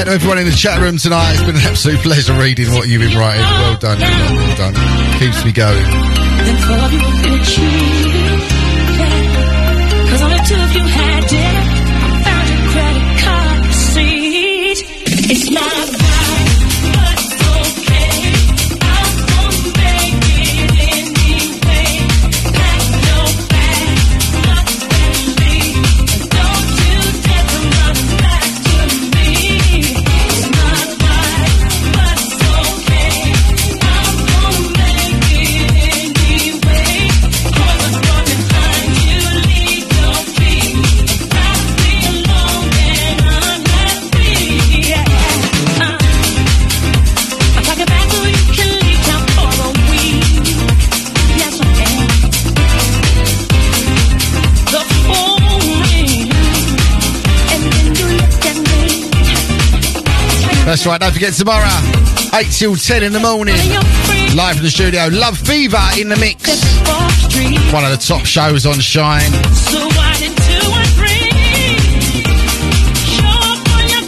Shout 0.00 0.06
to 0.06 0.14
everyone 0.14 0.38
in 0.38 0.46
the 0.46 0.52
chat 0.52 0.80
room 0.80 0.96
tonight. 0.96 1.32
It's 1.32 1.42
been 1.42 1.56
an 1.56 1.62
absolute 1.62 2.00
pleasure 2.00 2.32
reading 2.32 2.72
what 2.72 2.88
you've 2.88 3.02
been 3.02 3.18
writing. 3.18 3.42
Well 3.42 3.76
done, 3.76 4.00
everyone. 4.00 4.34
Well 4.34 4.56
done. 4.56 4.74
Keeps 5.18 5.44
me 5.44 5.52
going. 5.52 5.84
Then 5.84 6.56
four 6.56 6.90
That's 60.80 60.88
right. 60.88 60.98
Don't 60.98 61.12
forget 61.12 61.34
tomorrow, 61.34 61.68
8 62.32 62.48
till 62.48 62.74
10 62.74 63.02
in 63.02 63.12
the 63.12 63.20
morning. 63.20 63.52
Live 64.32 64.56
in 64.56 64.64
the 64.64 64.70
studio. 64.72 65.12
Love 65.12 65.36
Fever 65.36 65.76
in 66.00 66.08
the 66.08 66.16
mix. 66.16 66.40
One 67.68 67.84
of 67.84 67.92
the 67.92 68.00
top 68.00 68.24
shows 68.24 68.64
on 68.64 68.80
Shine. 68.80 69.28
So 69.68 69.76
why 69.76 70.16
did 70.16 70.32
two 70.32 70.72
and 70.72 70.88
three? 70.96 71.28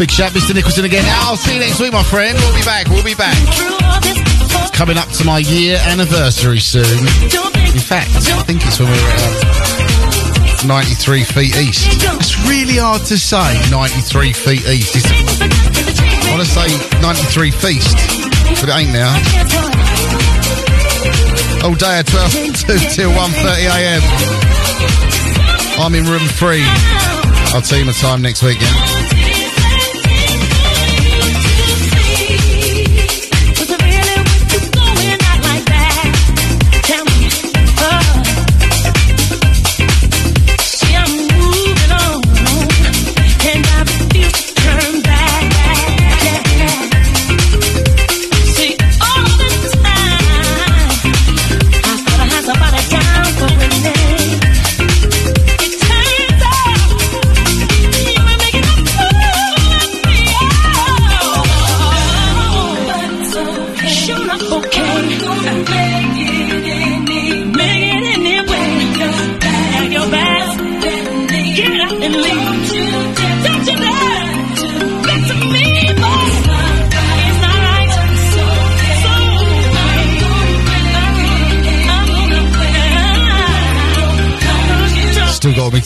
Big 0.01 0.11
shout, 0.11 0.33
Mr. 0.33 0.55
Nicholson 0.55 0.87
again. 0.87 1.05
I'll 1.29 1.37
see 1.37 1.53
you 1.53 1.61
next 1.61 1.79
week, 1.79 1.93
my 1.93 2.03
friend. 2.03 2.39
We'll 2.41 2.57
be 2.57 2.65
back. 2.65 2.89
We'll 2.89 3.05
be 3.05 3.13
back. 3.21 3.37
It's 3.37 4.71
coming 4.71 4.97
up 4.97 5.11
to 5.21 5.27
my 5.27 5.45
year 5.45 5.77
anniversary 5.85 6.61
soon. 6.61 7.05
In 7.69 7.85
fact, 7.85 8.17
I 8.33 8.43
think 8.49 8.65
it's 8.65 8.81
when 8.81 8.89
we 8.89 8.97
were 8.97 9.13
at 9.13 10.65
um, 10.65 10.69
93 10.69 11.25
feet 11.25 11.55
east. 11.55 11.85
It's 12.17 12.49
really 12.49 12.81
hard 12.81 13.05
to 13.13 13.19
say 13.19 13.61
93 13.71 14.33
feet 14.33 14.67
east. 14.69 14.97
It's, 14.97 15.52
I 16.33 16.37
want 16.37 16.49
to 16.49 16.51
say 16.51 17.01
93 17.03 17.51
feast, 17.51 17.95
but 18.59 18.71
it 18.71 18.75
ain't 18.75 18.91
now. 18.91 19.13
All 21.63 21.75
day 21.75 21.99
at 21.99 22.07
12 22.07 22.33
till 22.95 23.11
1.30am. 23.11 24.01
I'm 25.79 25.95
in 25.95 26.05
room 26.07 26.27
three. 26.29 26.65
I'll 27.53 27.61
see 27.61 27.81
you 27.81 27.85
my 27.85 27.93
time 27.93 28.23
next 28.23 28.43
week, 28.43 28.57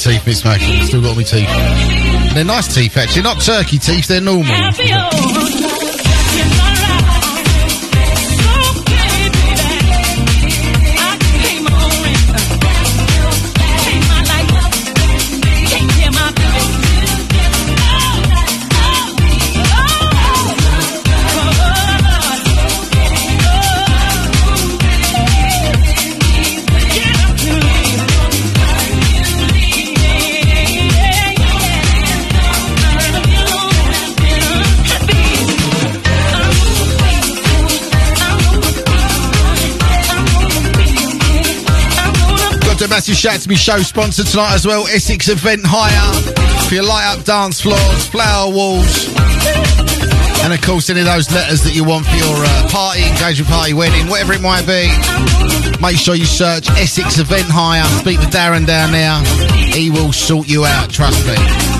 teeth, 0.06 0.26
Miss 0.26 0.44
Mac. 0.44 0.60
Still 0.86 1.02
got 1.02 1.16
my 1.16 1.22
teeth. 1.24 1.48
They're 2.34 2.44
nice 2.44 2.72
teeth, 2.72 2.96
actually. 2.96 3.22
Not 3.22 3.40
turkey 3.40 3.78
teeth, 3.78 4.06
they're 4.06 4.20
normal. 4.20 4.54
Shout 43.16 43.40
to 43.40 43.48
be 43.48 43.56
show 43.56 43.78
sponsor 43.78 44.24
tonight 44.24 44.54
as 44.54 44.66
well. 44.66 44.86
Essex 44.88 45.28
Event 45.28 45.62
Hire 45.64 46.68
for 46.68 46.74
your 46.74 46.84
light 46.84 47.16
up 47.16 47.24
dance 47.24 47.62
floors, 47.62 48.06
flower 48.06 48.52
walls, 48.52 49.08
and 50.44 50.52
of 50.52 50.60
course 50.60 50.90
any 50.90 51.00
of 51.00 51.06
those 51.06 51.32
letters 51.32 51.62
that 51.62 51.74
you 51.74 51.82
want 51.82 52.04
for 52.04 52.16
your 52.16 52.36
uh, 52.36 52.68
party, 52.68 53.04
engagement 53.04 53.48
party, 53.50 53.72
wedding, 53.72 54.06
whatever 54.08 54.34
it 54.34 54.42
might 54.42 54.66
be. 54.66 54.92
Make 55.80 55.96
sure 55.96 56.14
you 56.14 56.26
search 56.26 56.68
Essex 56.70 57.18
Event 57.18 57.46
Hire. 57.48 57.84
Speak 58.00 58.20
to 58.20 58.26
Darren 58.26 58.66
down 58.66 58.92
there. 58.92 59.22
He 59.72 59.88
will 59.88 60.12
sort 60.12 60.46
you 60.46 60.66
out. 60.66 60.90
Trust 60.90 61.26
me. 61.26 61.75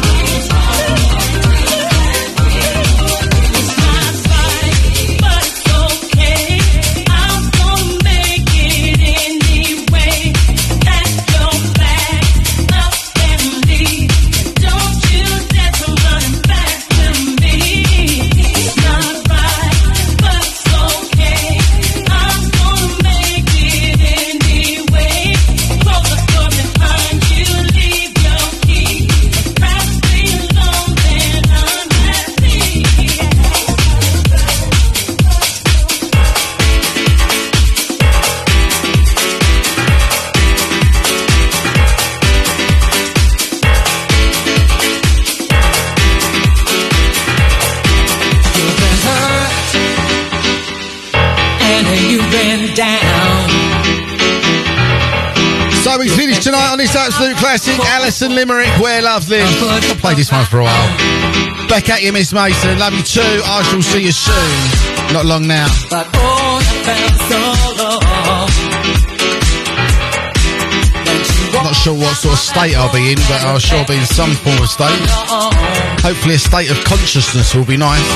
This 56.79 56.97
absolute 56.97 57.37
classic, 57.37 57.79
Alison 57.79 58.35
Limerick, 58.35 58.69
Where 58.81 59.03
Love 59.03 59.29
Lives. 59.29 59.63
I've 59.63 59.99
played 59.99 60.17
this 60.17 60.33
one 60.33 60.45
for 60.47 60.61
a 60.61 60.65
while. 60.65 61.69
Back 61.69 61.89
at 61.91 62.03
you, 62.03 62.13
Miss 62.13 62.33
Mason. 62.33 62.79
Love 62.79 62.95
you 62.95 63.03
too. 63.03 63.21
I 63.23 63.63
shall 63.63 63.83
see 63.83 64.03
you 64.05 64.13
soon. 64.13 65.13
Not 65.13 65.27
long 65.27 65.47
now. 65.47 65.69
But 65.91 66.09
oh, 66.15 66.59
I 66.61 66.65
felt 66.85 67.15
so. 67.31 68.57
Not 71.63 71.75
sure 71.75 71.95
what 71.95 72.17
sort 72.17 72.35
of 72.35 72.41
state 72.41 72.77
I'll 72.77 72.93
be 72.93 73.11
in, 73.11 73.19
but 73.29 73.43
I'll 73.43 73.59
sure 73.59 73.85
be 73.87 73.97
in 73.97 74.05
some 74.07 74.35
form 74.35 74.59
of 74.59 74.69
state. 74.69 74.93
Hopefully, 76.03 76.35
a 76.35 76.39
state 76.39 76.71
of 76.71 76.83
consciousness 76.85 77.55
will 77.55 77.65
be 77.65 77.77
nice. 77.77 78.07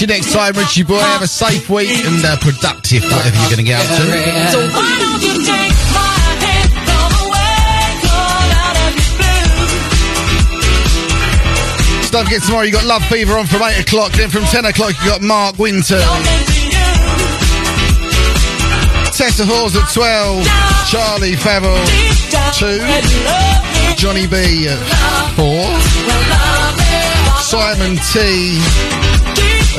Catch 0.00 0.08
you 0.08 0.16
next 0.16 0.32
time, 0.32 0.56
Richie 0.56 0.82
Boy. 0.82 0.96
Have 0.96 1.20
a 1.20 1.26
safe 1.28 1.68
week 1.68 1.90
and 1.90 2.24
uh, 2.24 2.34
productive, 2.40 3.02
whatever 3.04 3.36
you're 3.36 3.52
going 3.52 3.56
to 3.60 3.68
get 3.68 3.84
up 3.84 3.84
So 3.84 4.00
to. 4.00 4.08
why 4.72 4.96
don't 4.96 5.20
you 5.20 5.44
take 5.44 5.76
my 5.92 6.16
hand, 6.40 6.72
come 6.88 7.12
away, 7.28 8.00
come 8.00 8.48
out 8.64 8.80
of 8.80 8.96
your. 12.00 12.08
Don't 12.16 12.24
forget 12.24 12.40
tomorrow 12.48 12.64
you 12.64 12.72
got 12.72 12.86
Love 12.88 13.04
Fever 13.12 13.36
on 13.36 13.44
from 13.44 13.60
8 13.60 13.76
o'clock. 13.78 14.12
Then 14.12 14.30
from 14.30 14.44
10 14.44 14.64
o'clock 14.64 14.96
you 15.04 15.10
got 15.10 15.20
Mark 15.20 15.58
Winter. 15.58 16.00
Tessa 19.12 19.44
Hawes 19.44 19.76
at 19.76 19.84
12. 19.92 20.48
Charlie 20.88 21.36
Favell 21.36 21.76
2. 22.56 22.80
Johnny 24.00 24.26
B 24.26 24.64
at 24.66 24.80
4. 25.36 25.44
Simon 27.44 27.96
T 28.14 28.56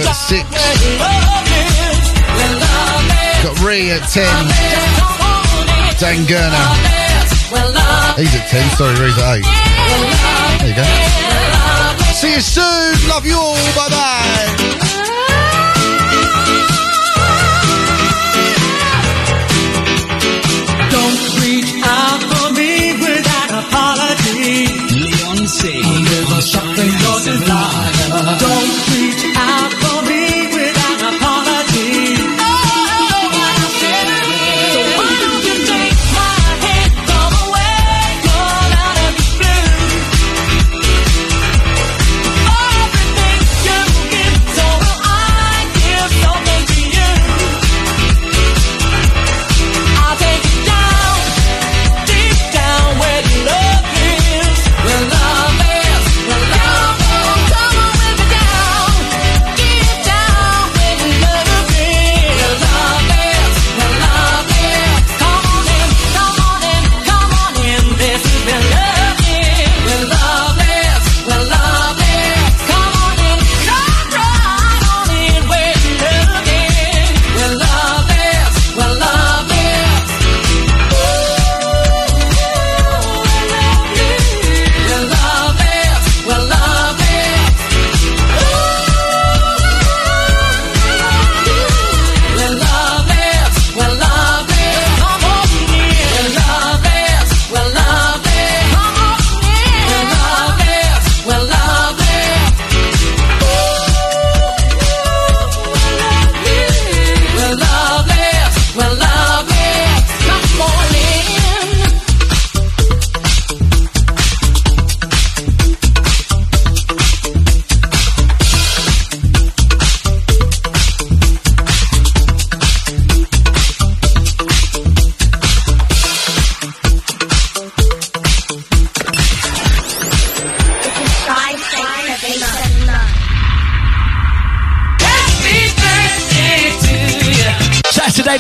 at 0.06 0.14
6. 0.14 0.44
Got 3.44 3.60
Ree 3.66 3.92
at 3.92 4.08
10. 4.10 4.24
Dan 6.00 6.26
Gurner. 6.26 6.68
He's 8.18 8.34
at 8.36 8.48
10. 8.48 8.70
Sorry, 8.78 8.96
Ree's 9.00 9.18
at 9.18 9.38
8. 9.38 9.44
There 10.60 10.70
you 10.70 10.76
go. 10.76 10.84
See 12.14 12.34
you 12.34 12.42
soon. 12.42 13.10
Love 13.10 13.26
you 13.26 13.36
all. 13.36 13.56
Bye 13.76 13.90
bye. 13.90 14.48
Don't 20.92 21.22
reach 21.42 21.74
out 21.84 22.22
for 22.30 22.54
me 22.54 22.94
with 23.02 23.26
an 23.28 23.52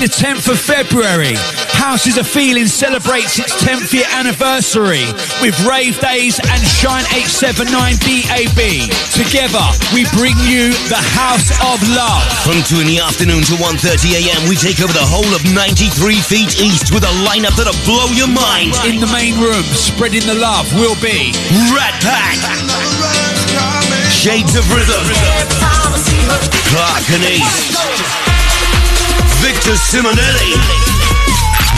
the 0.02 0.10
10th 0.10 0.50
of 0.50 0.58
February, 0.58 1.38
House 1.78 2.10
is 2.10 2.18
a 2.18 2.26
Feeling 2.26 2.66
celebrates 2.66 3.38
its 3.38 3.54
10th 3.62 3.94
year 3.94 4.10
anniversary 4.18 5.06
with 5.46 5.54
Rave 5.62 6.02
Days 6.02 6.42
and 6.42 6.58
Shine 6.66 7.06
879 7.14 7.70
DAB. 8.02 8.90
Together, 9.14 9.62
we 9.94 10.10
bring 10.18 10.34
you 10.42 10.74
the 10.90 10.98
House 11.14 11.54
of 11.70 11.78
Love. 11.94 12.26
From 12.42 12.66
2 12.66 12.82
in 12.82 12.90
the 12.90 12.98
afternoon 12.98 13.46
to 13.46 13.54
1.30am, 13.62 14.50
we 14.50 14.58
take 14.58 14.82
over 14.82 14.90
the 14.90 15.06
whole 15.06 15.30
of 15.38 15.46
93 15.54 15.94
feet 16.26 16.58
east 16.58 16.90
with 16.90 17.06
a 17.06 17.14
lineup 17.30 17.54
that'll 17.54 17.78
blow 17.86 18.10
your 18.18 18.32
mind. 18.32 18.74
In 18.90 18.98
the 18.98 19.12
main 19.14 19.38
room, 19.38 19.62
spreading 19.78 20.26
the 20.26 20.34
love, 20.34 20.66
will 20.82 20.98
be 20.98 21.30
Rat 21.78 21.94
Pack, 22.02 22.42
Shades 24.10 24.58
of 24.58 24.66
Rhythm, 24.74 25.06
Clark 26.74 27.06
and 27.14 27.22
East, 27.38 28.01
Victor 29.42 29.74
Simonelli, 29.74 30.54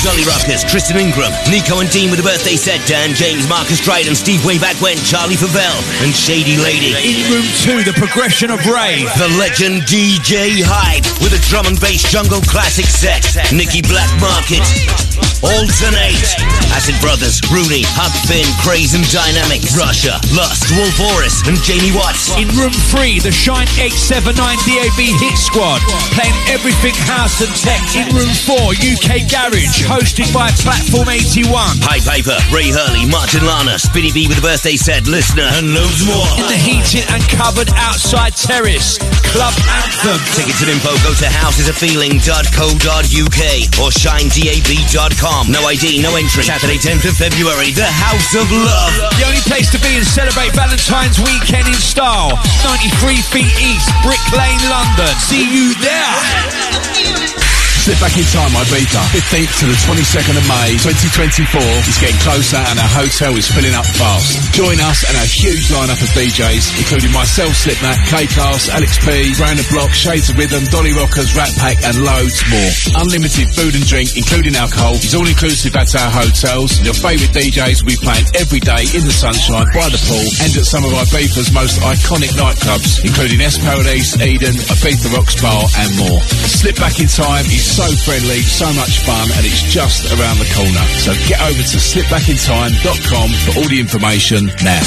Dolly 0.03 0.23
Rockers, 0.27 0.63
Tristan 0.63 0.97
Ingram, 0.99 1.31
Nico 1.49 1.79
and 1.79 1.89
Dean 1.89 2.11
with 2.11 2.19
a 2.19 2.23
birthday 2.23 2.55
set, 2.55 2.85
Dan 2.87 3.15
James, 3.15 3.47
Marcus 3.47 3.79
Dryden, 3.79 4.15
Steve 4.15 4.43
way 4.43 4.59
back 4.59 4.75
when, 4.81 4.97
Charlie 4.97 5.35
Favell, 5.35 5.79
and 6.03 6.13
Shady 6.13 6.57
Lady. 6.57 6.91
in 6.91 7.31
room 7.31 7.47
two, 7.63 7.83
the 7.83 7.93
progression 7.95 8.51
of 8.51 8.59
rave. 8.67 9.07
The 9.17 9.31
legend 9.39 9.83
DJ 9.83 10.59
Hype 10.59 11.07
with 11.23 11.33
a 11.33 11.41
drum 11.47 11.65
and 11.65 11.79
bass 11.79 12.03
jungle 12.03 12.41
classic 12.41 12.85
set. 12.85 13.23
Nicky 13.53 13.81
Blackmarket. 13.81 15.02
Altern-8. 15.43 16.39
Acid 16.71 16.95
Brothers, 17.03 17.43
Rooney, 17.51 17.83
Huck 17.99 18.15
Finn, 18.25 18.47
Craze 18.63 18.95
and 18.95 19.03
Dynamic. 19.11 19.59
Russia, 19.75 20.15
Lust, 20.31 20.71
Wolf 20.71 20.95
Oris, 21.13 21.43
and 21.43 21.59
Jamie 21.59 21.91
Watts. 21.91 22.31
In 22.39 22.47
room 22.55 22.71
three, 22.87 23.19
the 23.19 23.27
Shine 23.31 23.67
879 23.75 24.39
DAB 24.39 24.99
Hit 25.19 25.35
Squad, 25.35 25.83
playing 26.15 26.31
everything 26.47 26.95
house 27.05 27.43
and 27.43 27.51
tech. 27.59 27.83
In 27.91 28.07
room 28.15 28.31
four, 28.47 28.71
UK 28.79 29.27
Garage, 29.27 29.83
hosted 29.83 30.31
by 30.31 30.47
Platform 30.63 31.11
81. 31.11 31.51
High 31.83 31.99
Paper, 31.99 32.39
Ray 32.47 32.71
Hurley, 32.71 33.03
Martin 33.11 33.43
Lana, 33.43 33.75
Spinny 33.75 34.15
B 34.15 34.31
with 34.31 34.39
a 34.39 34.45
birthday 34.45 34.79
set, 34.79 35.11
Listener, 35.11 35.51
and 35.59 35.75
loads 35.75 36.07
more. 36.07 36.23
In 36.39 36.47
the 36.47 36.55
heated 36.55 37.03
and 37.11 37.19
covered 37.27 37.67
outside 37.75 38.39
terrace, 38.39 38.95
Club 39.27 39.51
Anthem. 39.83 40.15
Tickets 40.39 40.63
and 40.63 40.71
info 40.71 40.95
go 41.03 41.11
to 41.11 41.27
housesafeeling.co.uk 41.27 43.41
or 43.83 43.91
shinedab.com. 43.91 45.32
No 45.49 45.65
ID, 45.65 46.01
no 46.01 46.15
entry. 46.15 46.43
Saturday, 46.43 46.77
10th 46.77 47.09
of 47.09 47.17
February, 47.17 47.71
the 47.71 47.83
House 47.83 48.35
of 48.35 48.45
Love. 48.51 48.93
The 49.17 49.25
only 49.25 49.41
place 49.41 49.69
to 49.71 49.79
be 49.81 49.97
and 49.97 50.05
celebrate 50.05 50.53
Valentine's 50.53 51.19
weekend 51.19 51.67
in 51.67 51.73
style. 51.73 52.37
93 52.63 53.17
feet 53.33 53.51
east, 53.57 53.89
Brick 54.03 54.21
Lane, 54.31 54.61
London. 54.69 55.09
See 55.17 55.43
you 55.43 55.73
there. 55.81 57.52
Slip 57.83 57.99
back 57.99 58.15
in 58.15 58.23
time, 58.31 58.55
Ibiza. 58.55 58.95
15th 59.11 59.59
to 59.59 59.65
the 59.67 59.75
22nd 59.83 60.39
of 60.39 60.45
May, 60.47 60.79
2024. 60.79 61.59
It's 61.83 61.99
getting 61.99 62.15
closer 62.23 62.55
and 62.55 62.79
our 62.79 62.87
hotel 62.87 63.35
is 63.35 63.51
filling 63.51 63.75
up 63.75 63.83
fast. 63.99 64.39
Join 64.55 64.79
us 64.79 65.03
and 65.03 65.11
our 65.19 65.27
huge 65.27 65.67
lineup 65.67 65.99
of 65.99 66.07
DJs, 66.15 66.79
including 66.79 67.11
myself, 67.11 67.51
Slipmatt, 67.51 67.99
K-Klass, 68.07 68.71
Alex 68.71 68.95
P, 69.03 69.35
Round 69.35 69.59
the 69.59 69.67
Block, 69.67 69.91
Shades 69.91 70.31
of 70.31 70.39
Rhythm, 70.39 70.63
Dolly 70.71 70.95
Rockers, 70.95 71.35
Rat 71.35 71.51
Pack, 71.59 71.83
and 71.83 71.99
loads 72.07 72.39
more. 72.47 73.03
Unlimited 73.03 73.51
food 73.51 73.75
and 73.75 73.83
drink, 73.83 74.15
including 74.15 74.55
alcohol, 74.55 74.95
is 74.95 75.11
all 75.11 75.27
inclusive 75.27 75.75
at 75.75 75.91
our 75.99 76.07
hotels. 76.07 76.79
Your 76.87 76.95
favourite 76.95 77.35
DJs 77.35 77.83
will 77.83 77.91
be 77.91 77.99
playing 77.99 78.31
every 78.39 78.63
day 78.63 78.87
in 78.95 79.03
the 79.03 79.11
sunshine, 79.11 79.67
by 79.75 79.91
the 79.91 79.99
pool, 80.07 80.23
and 80.39 80.55
at 80.55 80.63
some 80.63 80.87
of 80.87 80.95
Ibiza's 80.95 81.51
most 81.51 81.83
iconic 81.83 82.31
nightclubs, 82.39 83.03
including 83.03 83.43
Es 83.43 83.59
Paradis, 83.59 84.15
Eden, 84.23 84.55
Ibiza 84.71 85.11
Rocks 85.11 85.35
Bar, 85.43 85.67
and 85.83 85.91
more. 85.99 86.23
Slip 86.47 86.79
back 86.79 87.03
in 87.03 87.11
time 87.11 87.43
is 87.51 87.72
so 87.73 87.89
friendly, 88.05 88.37
so 88.45 88.69
much 88.77 89.01
fun, 89.01 89.25
and 89.33 89.41
it's 89.41 89.65
just 89.65 90.05
around 90.13 90.37
the 90.37 90.45
corner. 90.53 90.85
So 91.01 91.09
get 91.25 91.41
over 91.41 91.57
to 91.57 91.77
slipbackintime.com 91.81 93.29
for 93.49 93.51
all 93.57 93.65
the 93.65 93.81
information 93.81 94.45
now. 94.61 94.77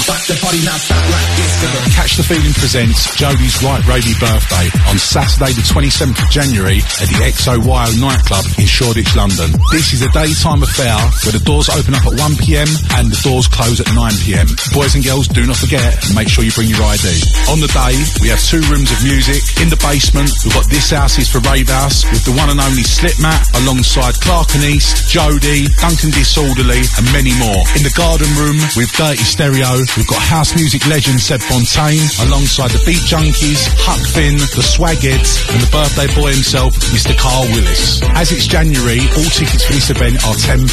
Catch 1.98 2.14
the 2.14 2.22
Feeling 2.22 2.54
presents 2.54 3.10
Jodie's 3.18 3.58
Right 3.58 3.82
Ravey 3.90 4.14
birthday 4.22 4.70
on 4.86 5.02
Saturday 5.02 5.50
the 5.58 5.66
27th 5.66 6.14
of 6.14 6.30
January 6.30 6.78
at 7.02 7.10
the 7.10 7.26
XOYO 7.26 7.90
nightclub 7.98 8.46
in 8.54 8.70
Shoreditch, 8.70 9.18
London. 9.18 9.50
This 9.74 9.90
is 9.90 10.06
a 10.06 10.10
daytime 10.14 10.62
affair 10.62 10.94
where 11.26 11.34
the 11.34 11.42
doors 11.42 11.66
open 11.66 11.90
up 11.98 12.06
at 12.06 12.14
1pm 12.14 12.70
and 13.02 13.10
the 13.10 13.18
doors 13.26 13.50
close 13.50 13.82
at 13.82 13.90
9pm. 13.98 14.46
Boys 14.70 14.94
and 14.94 15.02
girls, 15.02 15.26
do 15.26 15.42
not 15.42 15.58
forget, 15.58 16.06
and 16.06 16.14
make 16.14 16.30
sure 16.30 16.46
you 16.46 16.54
bring 16.54 16.70
your 16.70 16.86
ID. 16.86 17.06
On 17.50 17.58
the 17.58 17.70
day, 17.74 17.98
we 18.22 18.30
have 18.30 18.38
two 18.38 18.62
rooms 18.70 18.94
of 18.94 19.02
music. 19.02 19.42
In 19.58 19.74
the 19.74 19.80
basement, 19.82 20.30
we've 20.46 20.54
got 20.54 20.70
This 20.70 20.94
House 20.94 21.18
is 21.18 21.26
for 21.26 21.42
Rave 21.42 21.66
House 21.66 22.06
with 22.14 22.22
the 22.22 22.30
one 22.30 22.46
and 22.46 22.62
only 22.62 22.75
Slipmatt 22.82 23.46
alongside 23.62 24.18
Clark 24.20 24.52
and 24.58 24.64
East, 24.64 25.08
Jody, 25.08 25.68
Duncan 25.78 26.10
Disorderly 26.10 26.82
and 26.98 27.06
many 27.12 27.32
more. 27.38 27.62
In 27.78 27.86
the 27.86 27.94
garden 27.94 28.28
room 28.36 28.58
with 28.74 28.90
Dirty 28.98 29.22
Stereo, 29.22 29.80
we've 29.96 30.10
got 30.10 30.20
house 30.20 30.56
music 30.56 30.84
legend 30.90 31.20
Seb 31.20 31.40
Fontaine 31.40 32.02
alongside 32.26 32.74
the 32.74 32.82
Beat 32.84 33.04
Junkies, 33.06 33.70
Huck 33.86 34.02
Finn, 34.02 34.36
the 34.56 34.64
Swagheads 34.66 35.46
and 35.52 35.62
the 35.62 35.70
birthday 35.70 36.10
boy 36.18 36.34
himself, 36.34 36.74
Mr. 36.90 37.16
Carl 37.16 37.46
Willis. 37.54 38.02
As 38.18 38.32
it's 38.32 38.50
January, 38.50 39.00
all 39.14 39.30
tickets 39.30 39.64
for 39.64 39.72
this 39.72 39.88
event 39.88 40.20
are 40.26 40.34
£10, 40.34 40.66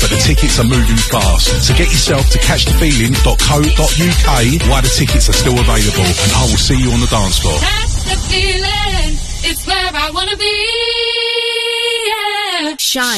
but 0.00 0.08
the 0.08 0.20
tickets 0.22 0.60
are 0.60 0.68
moving 0.68 1.00
fast. 1.10 1.66
So 1.66 1.74
get 1.74 1.90
yourself 1.90 2.28
to 2.30 2.38
catchthefeeling.co.uk 2.38 4.30
while 4.70 4.82
the 4.82 4.92
tickets 4.94 5.28
are 5.28 5.36
still 5.36 5.58
available 5.58 6.06
and 6.06 6.30
I 6.32 6.42
will 6.46 6.62
see 6.62 6.78
you 6.78 6.92
on 6.92 7.00
the 7.00 7.10
dance 7.10 7.38
floor. 7.40 7.58
That's 7.58 8.04
the 8.06 8.16
feeling. 8.30 9.18
It's 9.42 9.66
where 9.66 9.90
I 9.92 10.10
wanna 10.10 10.36
be. 10.36 11.49
Yeah. 12.60 12.76
Shine. 12.76 13.12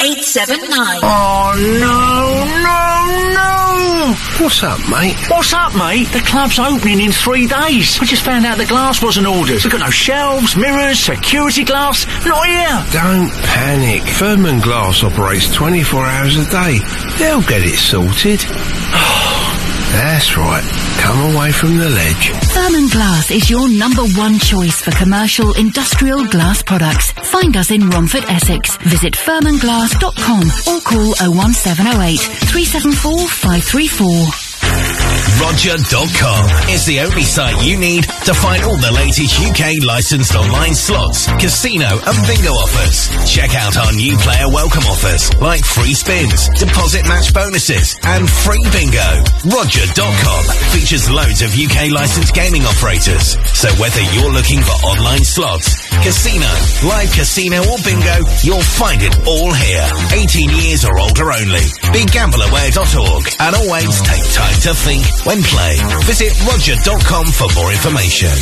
879. 0.00 1.00
Oh, 1.02 1.52
no, 1.84 2.44
no, 2.64 3.34
no! 3.34 4.14
What's 4.42 4.62
up, 4.62 4.78
mate? 4.88 5.16
What's 5.28 5.52
up, 5.52 5.74
mate? 5.76 6.08
The 6.08 6.20
club's 6.20 6.58
opening 6.58 7.00
in 7.00 7.12
three 7.12 7.46
days. 7.46 8.00
We 8.00 8.06
just 8.06 8.22
found 8.24 8.46
out 8.46 8.56
the 8.58 8.64
glass 8.66 9.02
wasn't 9.02 9.26
ordered. 9.26 9.62
We've 9.62 9.70
got 9.70 9.80
no 9.80 9.90
shelves, 9.90 10.56
mirrors, 10.56 10.98
security 10.98 11.64
glass. 11.64 12.06
Not 12.24 12.46
here. 12.46 12.84
Don't 12.92 13.30
panic. 13.44 14.02
Furman 14.02 14.60
Glass 14.60 15.04
operates 15.04 15.52
24 15.54 16.04
hours 16.06 16.36
a 16.36 16.50
day. 16.50 16.78
They'll 17.18 17.42
get 17.42 17.62
it 17.62 17.76
sorted. 17.76 18.40
That's 19.92 20.36
right. 20.36 20.83
Come 20.98 21.34
away 21.34 21.52
from 21.52 21.76
the 21.78 21.88
ledge. 21.88 22.30
Furman 22.52 22.88
Glass 22.88 23.30
is 23.30 23.48
your 23.50 23.68
number 23.68 24.02
one 24.16 24.38
choice 24.38 24.80
for 24.80 24.90
commercial 24.92 25.52
industrial 25.54 26.24
glass 26.26 26.62
products. 26.62 27.12
Find 27.12 27.56
us 27.56 27.70
in 27.70 27.88
Romford, 27.90 28.24
Essex. 28.24 28.76
Visit 28.78 29.14
furmanglass.com 29.14 30.74
or 30.74 30.80
call 30.80 31.14
01708 31.20 32.18
374 32.20 33.28
534. 33.28 34.93
Roger.com 35.40 36.68
is 36.68 36.84
the 36.84 37.00
only 37.00 37.22
site 37.22 37.56
you 37.64 37.76
need 37.78 38.04
to 38.28 38.34
find 38.34 38.62
all 38.64 38.76
the 38.76 38.92
latest 38.92 39.40
UK 39.40 39.80
licensed 39.80 40.34
online 40.34 40.74
slots, 40.74 41.30
casino 41.40 41.88
and 41.88 42.16
bingo 42.26 42.52
offers. 42.52 43.08
Check 43.24 43.54
out 43.54 43.76
our 43.76 43.92
new 43.92 44.16
player 44.18 44.48
welcome 44.48 44.84
offers 44.84 45.32
like 45.40 45.64
free 45.64 45.94
spins, 45.94 46.48
deposit 46.60 47.06
match 47.08 47.32
bonuses 47.32 47.96
and 48.04 48.28
free 48.28 48.60
bingo. 48.68 49.24
Roger.com 49.48 50.42
features 50.76 51.08
loads 51.08 51.40
of 51.40 51.56
UK 51.56 51.88
licensed 51.92 52.34
gaming 52.34 52.64
operators. 52.64 53.36
So 53.56 53.72
whether 53.80 54.02
you're 54.12 54.32
looking 54.32 54.60
for 54.60 54.76
online 54.84 55.24
slots, 55.24 55.72
casino, 56.02 56.50
live 56.84 57.12
casino 57.12 57.64
or 57.64 57.78
bingo, 57.80 58.28
you'll 58.42 58.64
find 58.64 59.00
it 59.00 59.14
all 59.24 59.52
here. 59.52 59.88
18 60.20 60.50
years 60.64 60.84
or 60.84 60.98
older 60.98 61.32
only. 61.32 61.64
BeGambleAware.org 61.94 63.22
and 63.40 63.52
always 63.56 63.94
take 64.02 64.26
time 64.32 64.58
to 64.68 64.72
think 64.74 65.04
when 65.22 65.42
playing. 65.42 65.86
Visit 66.04 66.34
roger.com 66.44 67.26
for 67.30 67.48
more 67.54 67.70
information. 67.70 68.34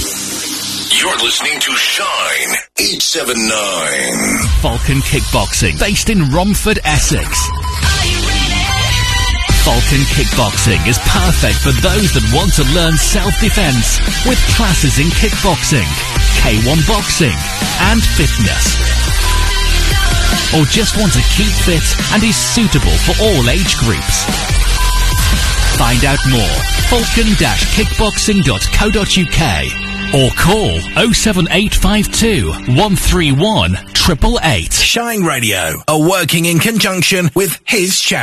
You're 0.97 1.19
listening 1.21 1.61
to 1.61 1.73
Shine 1.77 2.53
879. 2.79 3.53
Falcon 4.61 5.01
Kickboxing, 5.05 5.79
based 5.79 6.09
in 6.11 6.31
Romford, 6.31 6.79
Essex. 6.85 7.29
Falcon 9.65 10.03
Kickboxing 10.15 10.83
is 10.89 10.99
perfect 11.07 11.59
for 11.63 11.71
those 11.83 12.11
that 12.15 12.27
want 12.35 12.51
to 12.59 12.65
learn 12.75 12.97
self-defense 12.99 14.03
with 14.27 14.39
classes 14.59 14.99
in 14.99 15.07
kickboxing, 15.19 15.87
K1 16.43 16.83
boxing, 16.91 17.37
and 17.87 18.03
fitness. 18.03 18.75
Or 20.55 20.67
just 20.67 20.99
want 20.99 21.13
to 21.15 21.23
keep 21.39 21.55
fit 21.63 21.87
and 22.13 22.23
is 22.23 22.37
suitable 22.37 22.97
for 23.07 23.15
all 23.23 23.49
age 23.49 23.79
groups. 23.79 24.62
Find 25.79 26.05
out 26.05 26.19
more. 26.31 26.57
Falcon-kickboxing.co.uk 26.93 29.93
or 30.15 30.31
call 30.37 30.79
07852 31.13 32.51
131 32.77 33.73
888. 33.73 34.73
Shine 34.73 35.23
Radio 35.23 35.73
are 35.89 36.01
working 36.01 36.45
in 36.45 36.59
conjunction 36.59 37.31
with 37.35 37.59
his 37.65 37.99
charity. 37.99 38.21